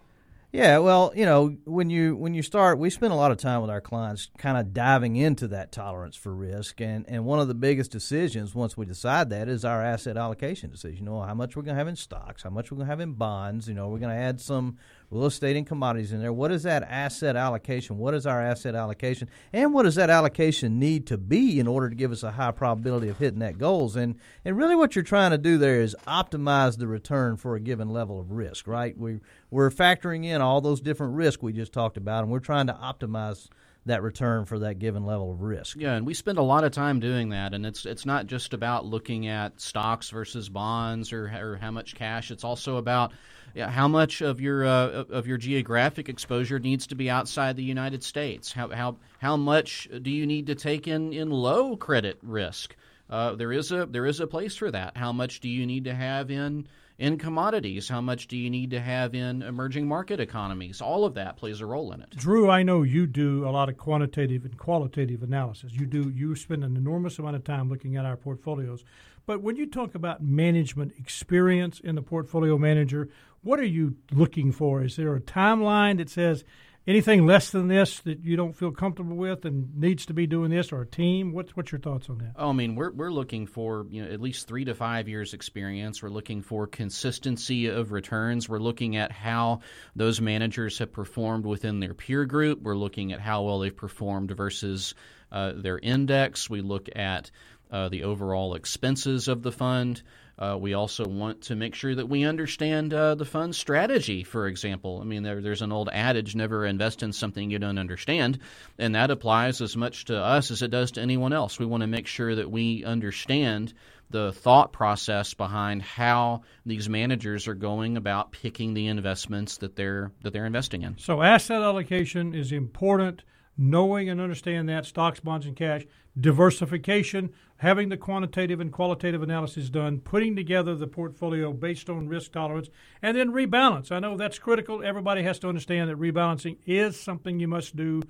[0.52, 3.60] Yeah, well, you know, when you when you start, we spend a lot of time
[3.60, 7.48] with our clients, kind of diving into that tolerance for risk, and and one of
[7.48, 11.04] the biggest decisions once we decide that is our asset allocation decision.
[11.04, 12.90] You know, how much we're going to have in stocks, how much we're going to
[12.90, 13.68] have in bonds.
[13.68, 14.78] You know, we're going to add some
[15.10, 16.32] real estate and commodities in there.
[16.32, 17.98] What is that asset allocation?
[17.98, 19.28] What is our asset allocation?
[19.52, 22.50] And what does that allocation need to be in order to give us a high
[22.50, 23.96] probability of hitting that goals?
[23.96, 27.60] And and really what you're trying to do there is optimize the return for a
[27.60, 28.96] given level of risk, right?
[28.96, 32.66] We we're factoring in all those different risks we just talked about and we're trying
[32.66, 33.48] to optimize
[33.86, 35.76] that return for that given level of risk.
[35.78, 38.52] Yeah, and we spend a lot of time doing that, and it's it's not just
[38.52, 42.30] about looking at stocks versus bonds or, or how much cash.
[42.30, 43.12] It's also about
[43.56, 47.64] yeah, how much of your uh, of your geographic exposure needs to be outside the
[47.64, 48.52] United States.
[48.52, 52.76] How how how much do you need to take in in low credit risk?
[53.08, 54.98] Uh, there is a there is a place for that.
[54.98, 56.66] How much do you need to have in
[56.98, 57.88] in commodities?
[57.88, 60.80] How much do you need to have in emerging market economies?
[60.80, 62.10] All of that plays a role in it.
[62.10, 65.72] Drew, I know you do a lot of quantitative and qualitative analysis.
[65.72, 68.84] You do you spend an enormous amount of time looking at our portfolios.
[69.26, 73.08] But when you talk about management experience in the portfolio manager,
[73.42, 74.84] what are you looking for?
[74.84, 76.44] Is there a timeline that says
[76.86, 80.50] anything less than this that you don't feel comfortable with and needs to be doing
[80.50, 81.32] this or a team?
[81.32, 82.32] What's what's your thoughts on that?
[82.36, 85.34] Oh i mean we're, we're looking for you know at least three to five years
[85.34, 86.02] experience.
[86.02, 88.48] We're looking for consistency of returns.
[88.48, 89.60] We're looking at how
[89.94, 92.62] those managers have performed within their peer group.
[92.62, 94.94] We're looking at how well they've performed versus
[95.32, 96.48] uh, their index.
[96.48, 97.30] We look at
[97.70, 100.02] uh, the overall expenses of the fund
[100.38, 104.46] uh, we also want to make sure that we understand uh, the fund strategy, for
[104.46, 105.00] example.
[105.00, 108.38] I mean, there, there's an old adage never invest in something you don't understand,
[108.78, 111.58] and that applies as much to us as it does to anyone else.
[111.58, 113.72] We want to make sure that we understand
[114.10, 120.12] the thought process behind how these managers are going about picking the investments that they're
[120.22, 120.96] that they're investing in.
[120.98, 123.22] So asset allocation is important
[123.58, 125.86] knowing and understanding that stocks, bonds, and cash,
[126.18, 132.32] diversification, having the quantitative and qualitative analysis done, putting together the portfolio based on risk
[132.32, 132.68] tolerance,
[133.02, 133.92] and then rebalance.
[133.92, 134.82] I know that's critical.
[134.82, 138.02] Everybody has to understand that rebalancing is something you must do.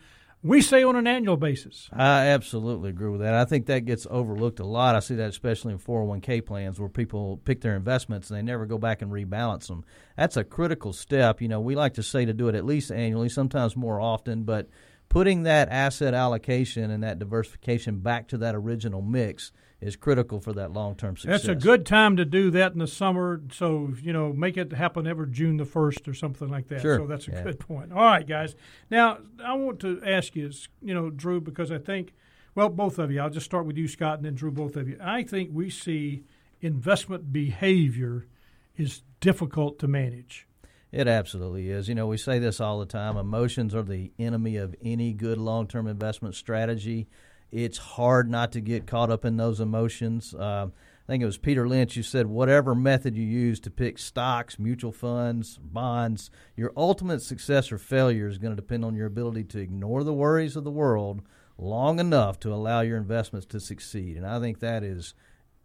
[0.43, 1.89] We say on an annual basis.
[1.93, 3.35] I absolutely agree with that.
[3.35, 4.95] I think that gets overlooked a lot.
[4.95, 8.67] I see that especially in 401k plans where people pick their investments and they never
[8.67, 9.85] go back and rebalance them.
[10.17, 11.41] That's a critical step.
[11.41, 14.45] You know, we like to say to do it at least annually, sometimes more often,
[14.45, 14.69] but–
[15.17, 19.51] putting that asset allocation and that diversification back to that original mix
[19.81, 21.41] is critical for that long term success.
[21.41, 23.41] That's a good time to do that in the summer.
[23.51, 26.83] So, you know, make it happen every June the 1st or something like that.
[26.83, 26.99] Sure.
[26.99, 27.45] So that's a yeah.
[27.45, 27.93] good point.
[27.93, 28.57] All right, guys.
[28.91, 30.51] Now, I want to ask you,
[30.83, 32.13] you know, Drew, because I think,
[32.55, 34.87] well, both of you, I'll just start with you, Scott, and then Drew, both of
[34.87, 34.99] you.
[35.01, 36.25] I think we see
[36.61, 38.27] investment behavior
[38.77, 40.47] is difficult to manage.
[40.93, 41.89] It absolutely is.
[41.89, 45.39] You know, we say this all the time emotions are the enemy of any good
[45.39, 47.09] long term investment strategy.
[47.53, 50.35] It's hard not to get caught up in those emotions.
[50.35, 53.99] Uh, I think it was Peter Lynch who said, whatever method you use to pick
[53.99, 59.07] stocks, mutual funds, bonds, your ultimate success or failure is going to depend on your
[59.07, 61.23] ability to ignore the worries of the world
[61.59, 64.17] long enough to allow your investments to succeed.
[64.17, 65.15] And I think that is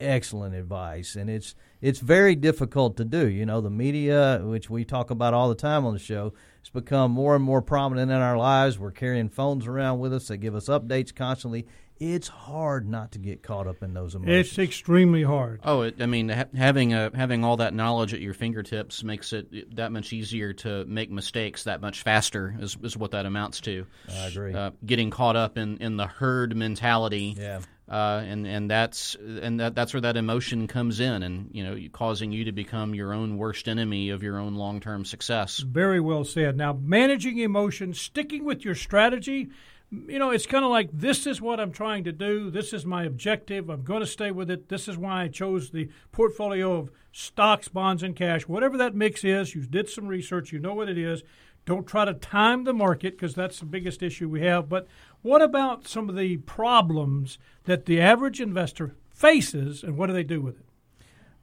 [0.01, 3.27] excellent advice, and it's it's very difficult to do.
[3.27, 6.69] You know, the media, which we talk about all the time on the show, has
[6.69, 8.77] become more and more prominent in our lives.
[8.77, 11.67] We're carrying phones around with us; they give us updates constantly.
[12.01, 14.47] It's hard not to get caught up in those emotions.
[14.47, 15.59] It's extremely hard.
[15.63, 19.33] Oh, it, I mean, ha- having a, having all that knowledge at your fingertips makes
[19.33, 22.55] it that much easier to make mistakes that much faster.
[22.59, 23.85] Is, is what that amounts to.
[24.11, 24.51] I agree.
[24.51, 27.35] Uh, getting caught up in, in the herd mentality.
[27.37, 27.59] Yeah
[27.91, 31.77] uh, and and that's and that, that's where that emotion comes in, and you know,
[31.91, 35.57] causing you to become your own worst enemy of your own long term success.
[35.59, 36.55] Very well said.
[36.55, 39.49] Now, managing emotions, sticking with your strategy.
[39.91, 42.49] You know, it's kind of like this is what I'm trying to do.
[42.49, 43.69] This is my objective.
[43.69, 44.69] I'm going to stay with it.
[44.69, 48.47] This is why I chose the portfolio of stocks, bonds, and cash.
[48.47, 50.53] Whatever that mix is, you did some research.
[50.53, 51.23] You know what it is.
[51.65, 54.67] Don't try to time the market because that's the biggest issue we have.
[54.69, 54.87] But
[55.21, 60.23] what about some of the problems that the average investor faces, and what do they
[60.23, 60.65] do with it?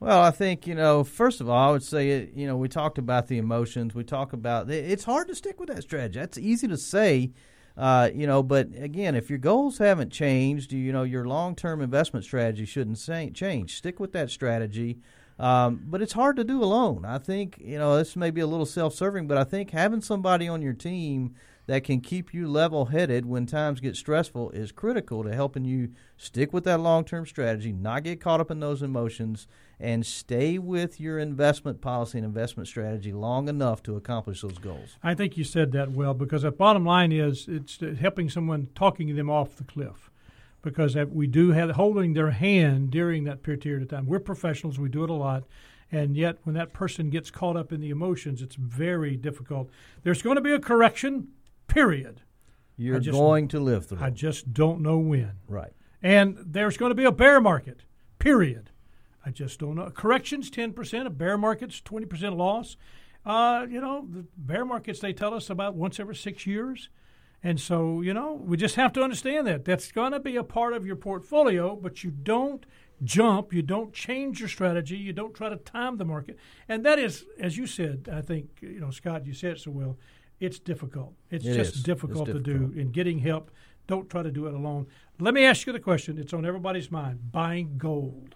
[0.00, 1.02] Well, I think you know.
[1.02, 3.94] First of all, I would say you know we talked about the emotions.
[3.94, 6.20] We talk about it's hard to stick with that strategy.
[6.20, 7.32] That's easy to say,
[7.76, 8.42] uh, you know.
[8.42, 12.98] But again, if your goals haven't changed, you know your long-term investment strategy shouldn't
[13.34, 13.76] change.
[13.76, 14.98] Stick with that strategy.
[15.40, 17.04] Um, but it's hard to do alone.
[17.04, 20.46] I think you know this may be a little self-serving, but I think having somebody
[20.46, 21.34] on your team
[21.68, 25.90] that can keep you level headed when times get stressful is critical to helping you
[26.16, 29.46] stick with that long term strategy, not get caught up in those emotions,
[29.78, 34.96] and stay with your investment policy and investment strategy long enough to accomplish those goals.
[35.02, 39.14] I think you said that well because the bottom line is it's helping someone talking
[39.14, 40.10] them off the cliff
[40.62, 44.06] because we do have holding their hand during that period of time.
[44.06, 45.44] We're professionals, we do it a lot.
[45.90, 49.70] And yet, when that person gets caught up in the emotions, it's very difficult.
[50.02, 51.28] There's going to be a correction,
[51.68, 52.22] period.
[52.76, 55.32] You're just- going to live through I just don't know when.
[55.48, 55.72] Right.
[56.02, 57.82] And there's going to be a bear market,
[58.18, 58.70] period.
[59.26, 59.90] I just don't know.
[59.90, 62.76] Corrections 10%, a bear market's 20% loss.
[63.26, 66.88] Uh, you know, the bear markets, they tell us about once every six years.
[67.42, 69.64] And so, you know, we just have to understand that.
[69.64, 72.64] That's going to be a part of your portfolio, but you don't
[73.04, 76.36] jump, you don't change your strategy, you don't try to time the market.
[76.68, 79.70] And that is, as you said, I think, you know, Scott, you said it so
[79.70, 79.98] well,
[80.40, 81.14] it's difficult.
[81.30, 81.76] It's It just is.
[81.76, 82.52] It's difficult, to do.
[82.52, 82.76] difficult.
[82.76, 83.50] In getting help,
[83.86, 84.86] don't try to do it alone.
[85.18, 86.18] Let me ask you the question.
[86.18, 88.34] It's on everybody's mind buying gold.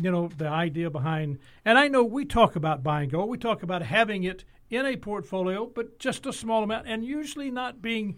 [0.00, 3.62] You know, the idea behind, and I know we talk about buying gold, we talk
[3.62, 8.16] about having it in a portfolio, but just a small amount, and usually not being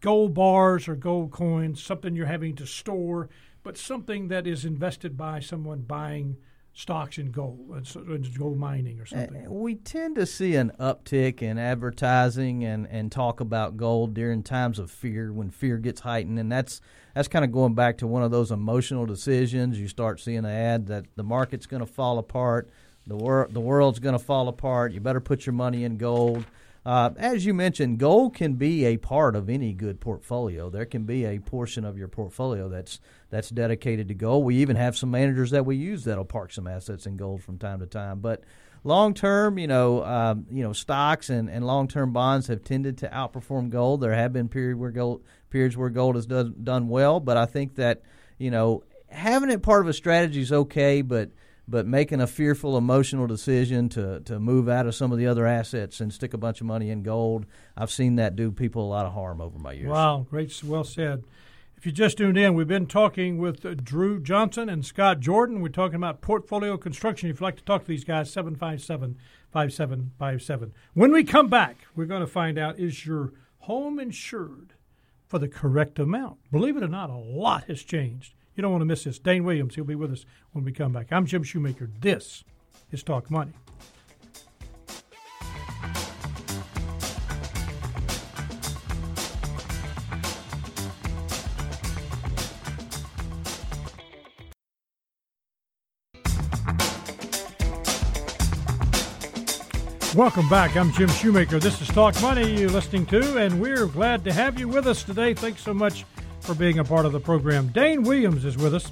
[0.00, 3.28] gold bars or gold coins, something you're having to store,
[3.62, 6.36] but something that is invested by someone buying
[6.78, 7.58] stocks in gold,
[7.94, 9.46] and gold mining or something.
[9.46, 14.44] Uh, We tend to see an uptick in advertising and, and talk about gold during
[14.44, 16.80] times of fear when fear gets heightened, and that's
[17.14, 19.80] that's kind of going back to one of those emotional decisions.
[19.80, 22.70] You start seeing an ad that the market's going to fall apart,
[23.08, 24.92] the world the world's going to fall apart.
[24.92, 26.44] You better put your money in gold.
[26.88, 30.70] Uh, as you mentioned, gold can be a part of any good portfolio.
[30.70, 32.98] There can be a portion of your portfolio that's
[33.28, 34.46] that's dedicated to gold.
[34.46, 37.58] We even have some managers that we use that'll park some assets in gold from
[37.58, 38.20] time to time.
[38.20, 38.42] But
[38.84, 42.96] long term, you know, um, you know, stocks and, and long term bonds have tended
[42.98, 44.00] to outperform gold.
[44.00, 47.44] There have been period where gold periods where gold has done done well, but I
[47.44, 48.00] think that
[48.38, 51.32] you know having it part of a strategy is okay, but
[51.68, 55.46] but making a fearful, emotional decision to, to move out of some of the other
[55.46, 57.44] assets and stick a bunch of money in gold,
[57.76, 59.90] I've seen that do people a lot of harm over my years.
[59.90, 61.24] Wow, great, well said.
[61.76, 65.60] If you just tuned in, we've been talking with Drew Johnson and Scott Jordan.
[65.60, 67.28] We're talking about portfolio construction.
[67.28, 69.16] If you'd like to talk to these guys, 757
[69.52, 70.72] 5757.
[70.94, 74.72] When we come back, we're going to find out is your home insured
[75.28, 76.38] for the correct amount?
[76.50, 78.34] Believe it or not, a lot has changed.
[78.58, 79.20] You don't want to miss this.
[79.20, 81.12] Dane Williams, he'll be with us when we come back.
[81.12, 81.88] I'm Jim Shoemaker.
[82.00, 82.42] This
[82.90, 83.52] is Talk Money.
[100.16, 100.76] Welcome back.
[100.76, 101.60] I'm Jim Shoemaker.
[101.60, 105.04] This is Talk Money you're listening to, and we're glad to have you with us
[105.04, 105.32] today.
[105.32, 106.04] Thanks so much
[106.48, 107.68] for being a part of the program.
[107.68, 108.90] Dane Williams is with us.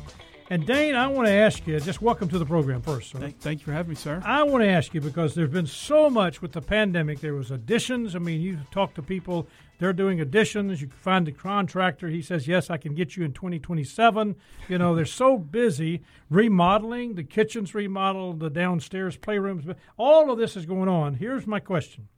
[0.50, 3.12] And Dane, I want to ask you, just welcome to the program first.
[3.12, 3.18] Sir.
[3.18, 4.20] Thank, thank you for having me, sir.
[4.26, 7.20] I want to ask you because there's been so much with the pandemic.
[7.20, 8.14] There was additions.
[8.14, 10.82] I mean, you talk to people; they're doing additions.
[10.82, 12.08] You can find the contractor.
[12.08, 14.36] He says, "Yes, I can get you in 2027."
[14.68, 17.14] You know, they're so busy remodeling.
[17.14, 19.64] The kitchens remodeled, the downstairs playrooms.
[19.64, 21.14] but All of this is going on.
[21.14, 22.08] Here's my question: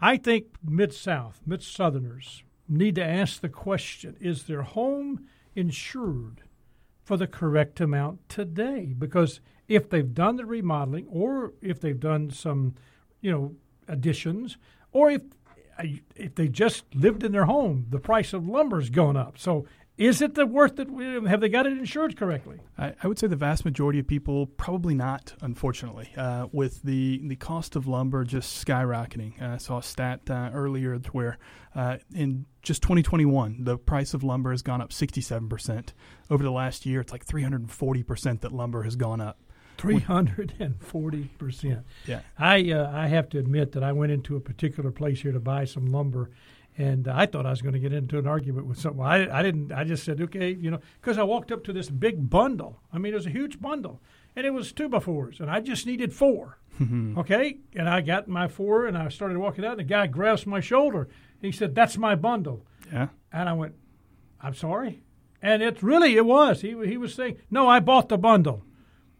[0.00, 6.42] I think mid South, mid Southerners need to ask the question: Is their home insured?
[7.04, 12.30] for the correct amount today because if they've done the remodeling or if they've done
[12.30, 12.74] some
[13.20, 13.54] you know
[13.88, 14.56] additions
[14.92, 15.22] or if
[16.14, 19.66] if they just lived in their home the price of lumber's gone up so
[19.98, 23.18] is it the worth that we, have they got it insured correctly I, I would
[23.18, 27.86] say the vast majority of people probably not, unfortunately, uh, with the, the cost of
[27.86, 29.40] lumber just skyrocketing.
[29.40, 31.38] Uh, I saw a stat uh, earlier where
[31.74, 35.92] uh, in just 2021, the price of lumber has gone up 67%.
[36.30, 39.38] Over the last year, it's like 340% that lumber has gone up.
[39.78, 41.82] 340%.
[42.06, 42.20] Yeah.
[42.38, 45.40] I uh, I have to admit that I went into a particular place here to
[45.40, 46.30] buy some lumber,
[46.78, 49.06] and I thought I was going to get into an argument with someone.
[49.06, 49.72] I, I didn't.
[49.72, 52.80] I just said, okay, you know, because I walked up to this big bundle.
[52.92, 54.00] I mean, it was a huge bundle,
[54.36, 56.58] and it was two by fours, and I just needed four.
[56.80, 57.18] Mm-hmm.
[57.18, 60.46] okay, and I got my four, and I started walking out, and the guy grabs
[60.46, 61.08] my shoulder.
[61.40, 63.08] He said, "That's my bundle," Yeah.
[63.30, 63.74] and I went,
[64.40, 65.02] "I'm sorry,"
[65.42, 66.62] and it's really it was.
[66.62, 68.64] He he was saying, "No, I bought the bundle."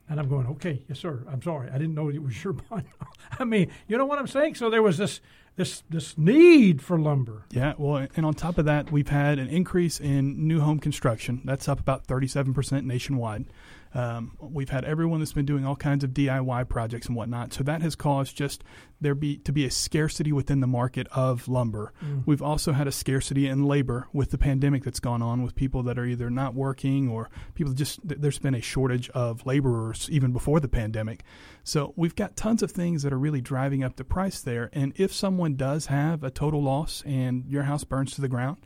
[0.09, 1.25] And I'm going, okay, yes, sir.
[1.31, 2.91] I'm sorry, I didn't know it was your bundle.
[3.39, 4.57] I mean, you know what I'm saying?
[4.57, 5.21] So there was this
[5.57, 7.45] this this need for lumber.
[7.51, 11.43] Yeah, well, and on top of that, we've had an increase in new home construction.
[11.45, 13.47] That's up about 37% nationwide.
[13.95, 17.53] Um, we've had everyone that's been doing all kinds of DIY projects and whatnot.
[17.53, 18.65] So that has caused just
[19.01, 21.93] there be to be a scarcity within the market of lumber.
[22.25, 25.83] We've also had a scarcity in labor with the pandemic that's gone on with people
[25.85, 30.33] that are either not working or people just there's been a shortage of laborers even
[30.33, 31.25] before the pandemic.
[31.65, 34.71] So we've got tons of things that are really driving up the price there.
[34.73, 38.59] And if someone does have a total loss and your house burns to the ground,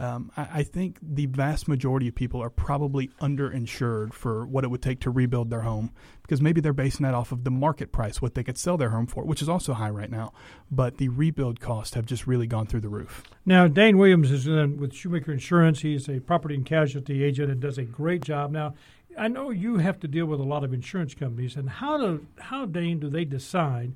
[0.00, 4.68] Um, I, I, think the vast majority of people are probably underinsured for what it
[4.68, 5.92] would take to rebuild their home
[6.22, 8.88] because maybe they're basing that off of the market price, what they could sell their
[8.90, 10.32] home for, which is also high right now.
[10.70, 13.24] But the rebuild costs have just really gone through the roof.
[13.44, 15.80] Now, Dane Williams is in, with Shoemaker Insurance.
[15.80, 18.52] He's a property and casualty agent and does a great job.
[18.52, 18.72] Now,
[19.18, 22.26] I know you have to deal with a lot of insurance companies, and how do
[22.38, 23.92] how Dane do they decide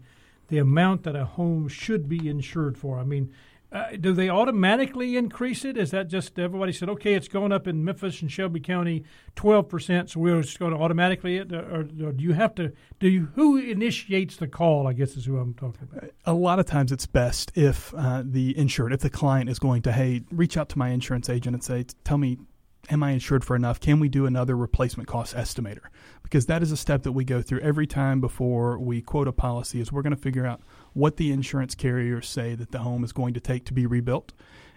[0.48, 2.98] the amount that a home should be insured for?
[2.98, 3.32] I mean,
[3.75, 5.77] uh, do they automatically increase it?
[5.77, 9.03] Is that just everybody said, okay, it's going up in Memphis and Shelby County,
[9.35, 12.72] twelve percent, so we're just going to automatically it, or, or, do you have to?
[13.01, 14.87] Do you who initiates the call?
[14.87, 16.11] I guess is who I'm talking about.
[16.25, 19.83] A lot of times, it's best if uh, the insured, if the client is going
[19.83, 22.39] to, hey, reach out to my insurance agent and say, tell me
[22.91, 23.81] am I insured for enough?
[23.81, 25.87] Can we do another replacement cost estimator?
[26.22, 29.33] Because that is a step that we go through every time before we quote a
[29.33, 30.61] policy is we're going to figure out
[30.95, 34.32] what the insurance carriers say that the home is going to take to be rebuilt.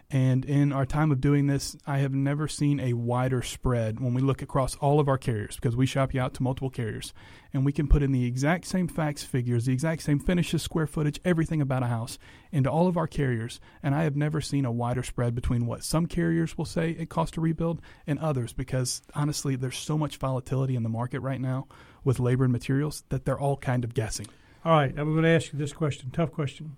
[0.10, 4.14] And in our time of doing this, I have never seen a wider spread when
[4.14, 7.14] we look across all of our carriers because we shop you out to multiple carriers.
[7.54, 10.88] And we can put in the exact same facts figures, the exact same finishes, square
[10.88, 12.18] footage, everything about a house
[12.54, 13.60] into all of our carriers.
[13.84, 17.10] And I have never seen a wider spread between what some carriers will say it
[17.10, 21.42] costs to rebuild and others because honestly, there's so much volatility in the market right
[21.42, 21.68] now
[22.06, 24.28] with labor and materials that they're all kind of guessing.
[24.66, 26.78] All right, I'm going to ask you this question, tough question.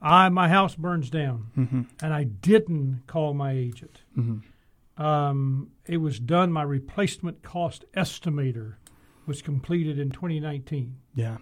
[0.00, 1.82] I my house burns down, mm-hmm.
[2.02, 4.02] and I didn't call my agent.
[4.16, 5.02] Mm-hmm.
[5.02, 6.52] Um, it was done.
[6.52, 8.74] My replacement cost estimator
[9.26, 10.96] was completed in 2019.
[11.14, 11.38] Yeah.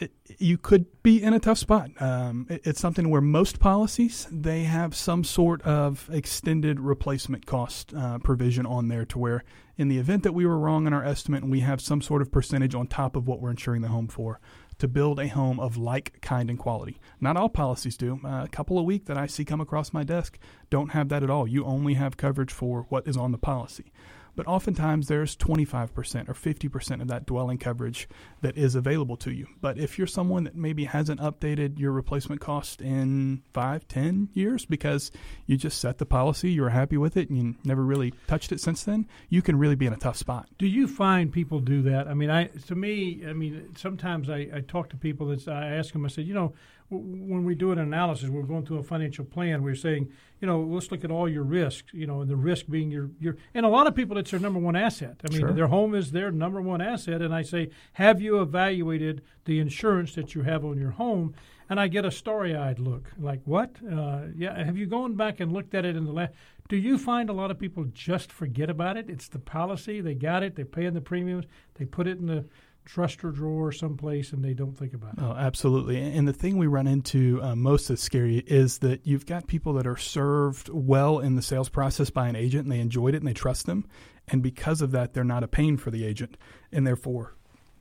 [0.00, 1.90] It, you could be in a tough spot.
[2.00, 7.92] Um, it, it's something where most policies they have some sort of extended replacement cost
[7.94, 9.44] uh, provision on there, to where
[9.76, 12.22] in the event that we were wrong in our estimate, and we have some sort
[12.22, 14.40] of percentage on top of what we're insuring the home for,
[14.78, 17.00] to build a home of like kind and quality.
[17.20, 18.20] Not all policies do.
[18.24, 20.38] Uh, a couple a week that I see come across my desk
[20.70, 21.48] don't have that at all.
[21.48, 23.92] You only have coverage for what is on the policy
[24.38, 28.08] but oftentimes there's 25% or 50% of that dwelling coverage
[28.40, 29.48] that is available to you.
[29.60, 34.64] But if you're someone that maybe hasn't updated your replacement cost in five, ten years
[34.64, 35.10] because
[35.46, 38.52] you just set the policy, you were happy with it, and you never really touched
[38.52, 40.48] it since then, you can really be in a tough spot.
[40.56, 42.06] Do you find people do that?
[42.06, 45.70] I mean, I to me, I mean, sometimes I, I talk to people that I
[45.70, 46.54] ask them, I said, you know,
[46.90, 49.62] when we do an analysis, we're going through a financial plan.
[49.62, 50.10] We're saying,
[50.40, 51.92] you know, let's look at all your risks.
[51.92, 53.36] You know, and the risk being your your.
[53.54, 55.16] And a lot of people, it's their number one asset.
[55.26, 55.52] I mean, sure.
[55.52, 57.20] their home is their number one asset.
[57.20, 61.34] And I say, have you evaluated the insurance that you have on your home?
[61.70, 63.76] And I get a starry-eyed look, like, what?
[63.84, 66.32] Uh, yeah, have you gone back and looked at it in the last?
[66.70, 69.10] Do you find a lot of people just forget about it?
[69.10, 70.00] It's the policy.
[70.00, 70.56] They got it.
[70.56, 71.44] They're paying the premiums.
[71.74, 72.46] They put it in the
[72.88, 75.20] dresser drawer someplace and they don't think about it.
[75.20, 76.00] Oh, absolutely.
[76.00, 79.74] And the thing we run into uh, most that's scary is that you've got people
[79.74, 83.18] that are served well in the sales process by an agent and they enjoyed it
[83.18, 83.84] and they trust them.
[84.28, 86.36] And because of that, they're not a pain for the agent.
[86.72, 87.34] And therefore,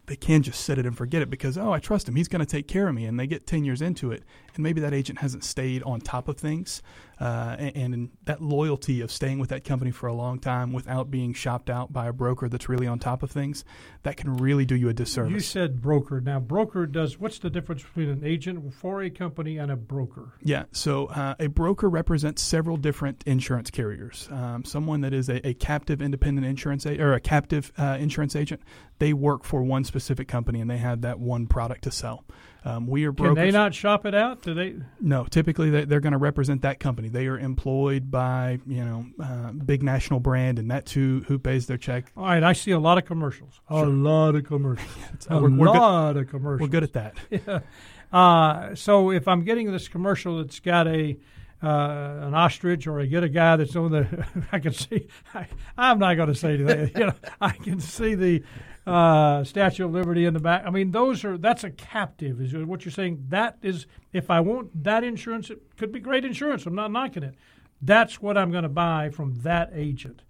[0.08, 2.40] they can just set it and forget it because oh I trust him he's going
[2.40, 4.24] to take care of me and they get 10 years into it
[4.56, 6.82] and maybe that agent hasn't stayed on top of things
[7.20, 11.10] uh, and, and, that loyalty of staying with that company for a long time without
[11.10, 13.64] being shopped out by a broker that's really on top of things
[14.04, 15.32] that can really do you a disservice.
[15.32, 16.22] You said broker.
[16.22, 20.34] Now broker does what's the difference between an agent for a company and a broker?
[20.44, 24.28] Yeah, so uh, a broker represents several different insurance carriers.
[24.32, 28.36] Um, someone that is a, a captive independent insurance a- or a captive uh, insurance
[28.36, 28.62] agent,
[29.00, 32.26] they work for one specific company and they have that one product to sell.
[32.66, 33.36] Um, we are brokers.
[33.36, 34.42] Can they not shop it out?
[34.42, 34.76] Do they?
[35.00, 35.26] No.
[35.26, 37.10] Typically, they, are going to represent that company.
[37.10, 41.68] They are employed by you know uh, big national brand, and that's who who pays
[41.68, 42.12] their check.
[42.18, 42.44] All right.
[42.44, 43.62] I see a lot of commercials.
[43.70, 43.86] Sure.
[43.86, 44.90] A lot of commercials.
[45.30, 46.24] a we're, we're lot good.
[46.24, 46.62] of commercials.
[46.62, 47.16] We're good at that.
[47.30, 47.60] yeah.
[48.12, 51.18] Uh, so if I'm getting this commercial that's got a
[51.62, 55.48] uh, an ostrich or I get a guy that's on the I can see I,
[55.78, 58.44] am not going to say that you know I can see the
[58.88, 60.64] uh, Statue of Liberty in the back.
[60.66, 62.42] I mean, those are that's a captive.
[62.42, 63.26] Is what you're saying?
[63.30, 66.66] That is, if I want that insurance, it could be great insurance.
[66.66, 67.36] I'm not knocking it.
[67.82, 70.24] That's what I'm going to buy from that agent.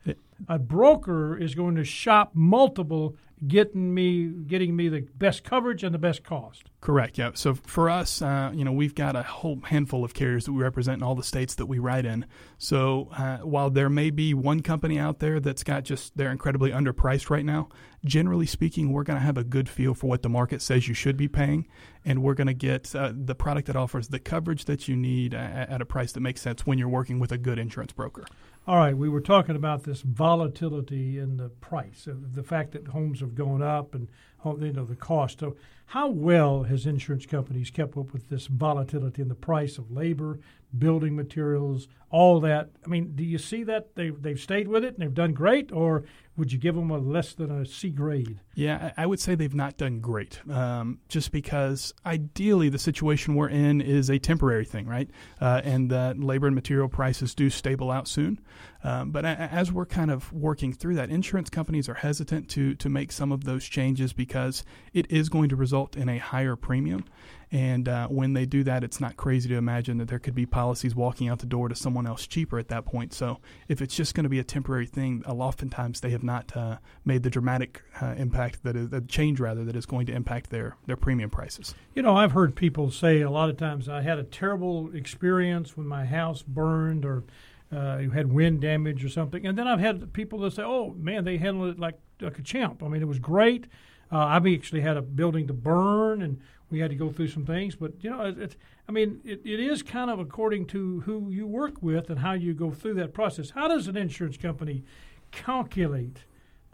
[0.49, 3.15] A broker is going to shop multiple
[3.45, 6.69] getting me getting me the best coverage and the best cost.
[6.81, 7.17] Correct.
[7.17, 7.31] Yeah.
[7.33, 10.63] So for us, uh, you know, we've got a whole handful of carriers that we
[10.63, 12.25] represent in all the states that we write in.
[12.57, 16.71] So uh, while there may be one company out there that's got just they're incredibly
[16.71, 17.69] underpriced right now,
[18.03, 20.93] generally speaking, we're going to have a good feel for what the market says you
[20.93, 21.67] should be paying,
[22.05, 25.33] and we're going to get uh, the product that offers the coverage that you need
[25.33, 28.25] at, at a price that makes sense when you're working with a good insurance broker.
[28.68, 33.22] All right, we were talking about this volatility in the price, the fact that homes
[33.22, 34.09] have gone up and
[34.43, 35.39] you know the cost.
[35.39, 35.55] So,
[35.86, 40.41] how well has insurance companies kept up with this volatility in the price of labor,
[40.78, 42.70] building materials, all that.
[42.86, 45.72] I mean, do you see that they they've stayed with it and they've done great,
[45.72, 46.05] or
[46.38, 48.39] would you give them a less than a C grade?
[48.53, 50.39] Yeah, I would say they've not done great.
[50.49, 55.09] Um, just because ideally the situation we're in is a temporary thing, right?
[55.41, 58.39] Uh, and that labor and material prices do stable out soon.
[58.84, 62.89] Um, but as we're kind of working through that, insurance companies are hesitant to to
[62.89, 64.63] make some of those changes because
[64.93, 67.03] it is going to result in a higher premium.
[67.51, 70.45] And uh, when they do that, it's not crazy to imagine that there could be
[70.45, 73.13] policies walking out the door to someone else cheaper at that point.
[73.13, 76.77] So if it's just going to be a temporary thing, oftentimes they have not uh,
[77.05, 80.49] made the dramatic uh, impact that is, the change rather that is going to impact
[80.49, 81.73] their their premium prices.
[81.95, 85.77] You know, I've heard people say a lot of times I had a terrible experience
[85.77, 87.23] when my house burned or
[87.72, 90.93] uh, you had wind damage or something, and then I've had people that say, "Oh
[90.97, 93.68] man, they handled it like like a champ." I mean, it was great.
[94.11, 96.39] Uh, I've actually had a building to burn and
[96.70, 97.76] we had to go through some things.
[97.76, 98.55] But you know, it,
[98.88, 102.34] I mean, it, it is kind of according to who you work with and how
[102.34, 103.51] you go through that process.
[103.51, 104.84] How does an insurance company
[105.32, 106.20] calculate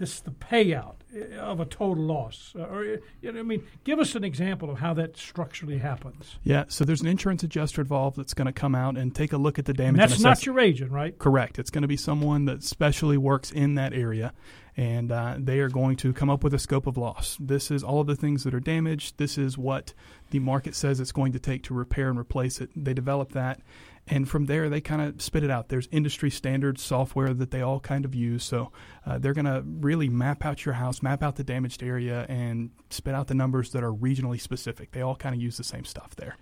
[0.04, 2.54] this the payout eh, of a total loss?
[2.58, 2.84] Uh, or
[3.22, 6.38] you know, I mean, give us an example of how that structurally happens.
[6.44, 9.38] Yeah, so there's an insurance adjuster involved that's going to come out and take a
[9.38, 10.02] look at the damage.
[10.02, 11.18] And that's and not your agent, right?
[11.18, 11.58] Correct.
[11.58, 14.34] It's going to be someone that specially works in that area
[14.76, 17.38] and uh, they are going to come up with a scope of loss.
[17.40, 19.18] This is all of the things that are damaged.
[19.18, 19.94] This is what
[20.32, 22.72] the market says it's going to take to repair and replace it.
[22.76, 23.62] They develop that,
[24.08, 25.70] and from there they kind of spit it out.
[25.70, 28.72] There's industry standard software that they all kind of use, so
[29.06, 32.72] uh, they're going to really map out your house, map out the damaged area, and
[32.90, 34.92] spit out the numbers that are regionally specific.
[34.92, 36.38] They all kind of use the same stuff there.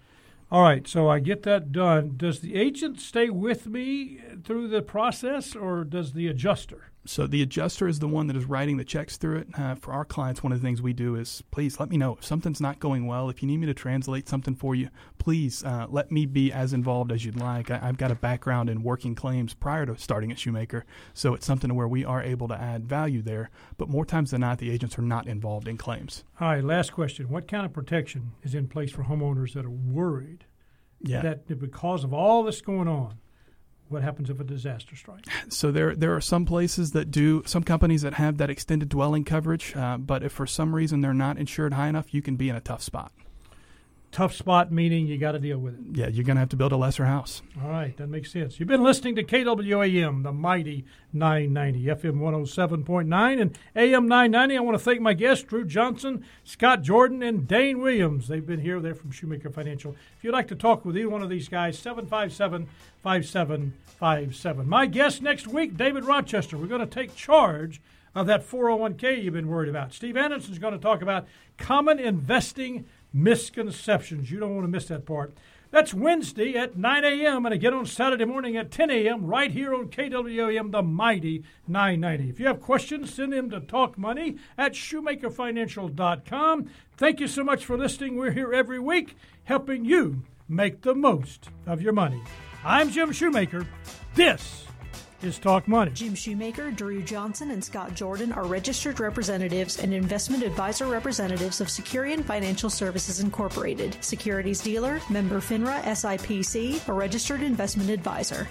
[0.52, 2.16] All right, so I get that done.
[2.18, 6.92] Does the agent stay with me through the process, or does the adjuster?
[7.06, 9.48] So the adjuster is the one that is writing the checks through it.
[9.58, 12.14] Uh, for our clients, one of the things we do is please let me know
[12.14, 13.30] if something's not going well.
[13.30, 16.74] If you need me to translate something for you, please uh, let me be as
[16.74, 17.72] involved as you'd like.
[17.72, 21.46] I, have got a background in working claims prior to starting at Shoemaker, so it's
[21.46, 23.50] something where we are able to add value there.
[23.78, 26.24] But more times than not, the agents are not involved in claims.
[26.40, 29.70] All right, last question: What kind of protection is in place for homeowners that are
[29.70, 30.46] worried
[31.00, 31.22] yeah.
[31.22, 33.18] that because of all this going on?
[33.92, 35.28] What happens if a disaster strikes?
[35.50, 39.24] So there there are some places that do some companies that have that extended dwelling
[39.24, 42.50] coverage, uh, but if for some reason they're not insured high enough, you can be
[42.50, 43.12] in a tough spot
[44.12, 45.98] tough spot meaning you got to deal with it.
[45.98, 47.42] Yeah, you're going to have to build a lesser house.
[47.64, 48.60] All right, that makes sense.
[48.60, 54.58] You've been listening to KWAM, the mighty 990, FM 107.9 and AM 990.
[54.58, 58.28] I want to thank my guests, Drew Johnson, Scott Jordan, and Dane Williams.
[58.28, 58.80] They've been here.
[58.80, 59.96] They're from Shoemaker Financial.
[60.18, 62.68] If you'd like to talk with either one of these guys, 757
[63.02, 64.68] 5757.
[64.68, 66.58] My guest next week, David Rochester.
[66.58, 67.82] We're going to take charge
[68.14, 69.94] of that 401k you've been worried about.
[69.94, 74.32] Steve Anderson's going to talk about common investing misconceptions.
[74.32, 75.34] You don't want to miss that part.
[75.72, 77.46] That's Wednesday at 9 a.m.
[77.46, 79.26] and again on Saturday morning at 10 a.m.
[79.26, 82.30] right here on KWAM, the mighty 990.
[82.30, 86.70] If you have questions, send them to talkmoney at shoemakerfinancial.com.
[86.98, 88.18] Thank you so much for listening.
[88.18, 92.22] We're here every week helping you make the most of your money.
[92.66, 93.66] I'm Jim Shoemaker.
[94.14, 94.66] This
[95.24, 95.92] is Talk Money.
[95.92, 101.68] Jim Shoemaker, Drew Johnson, and Scott Jordan are registered representatives and investment advisor representatives of
[101.68, 108.48] Securian Financial Services Incorporated, securities dealer, member FINRA SIPC, a registered investment advisor.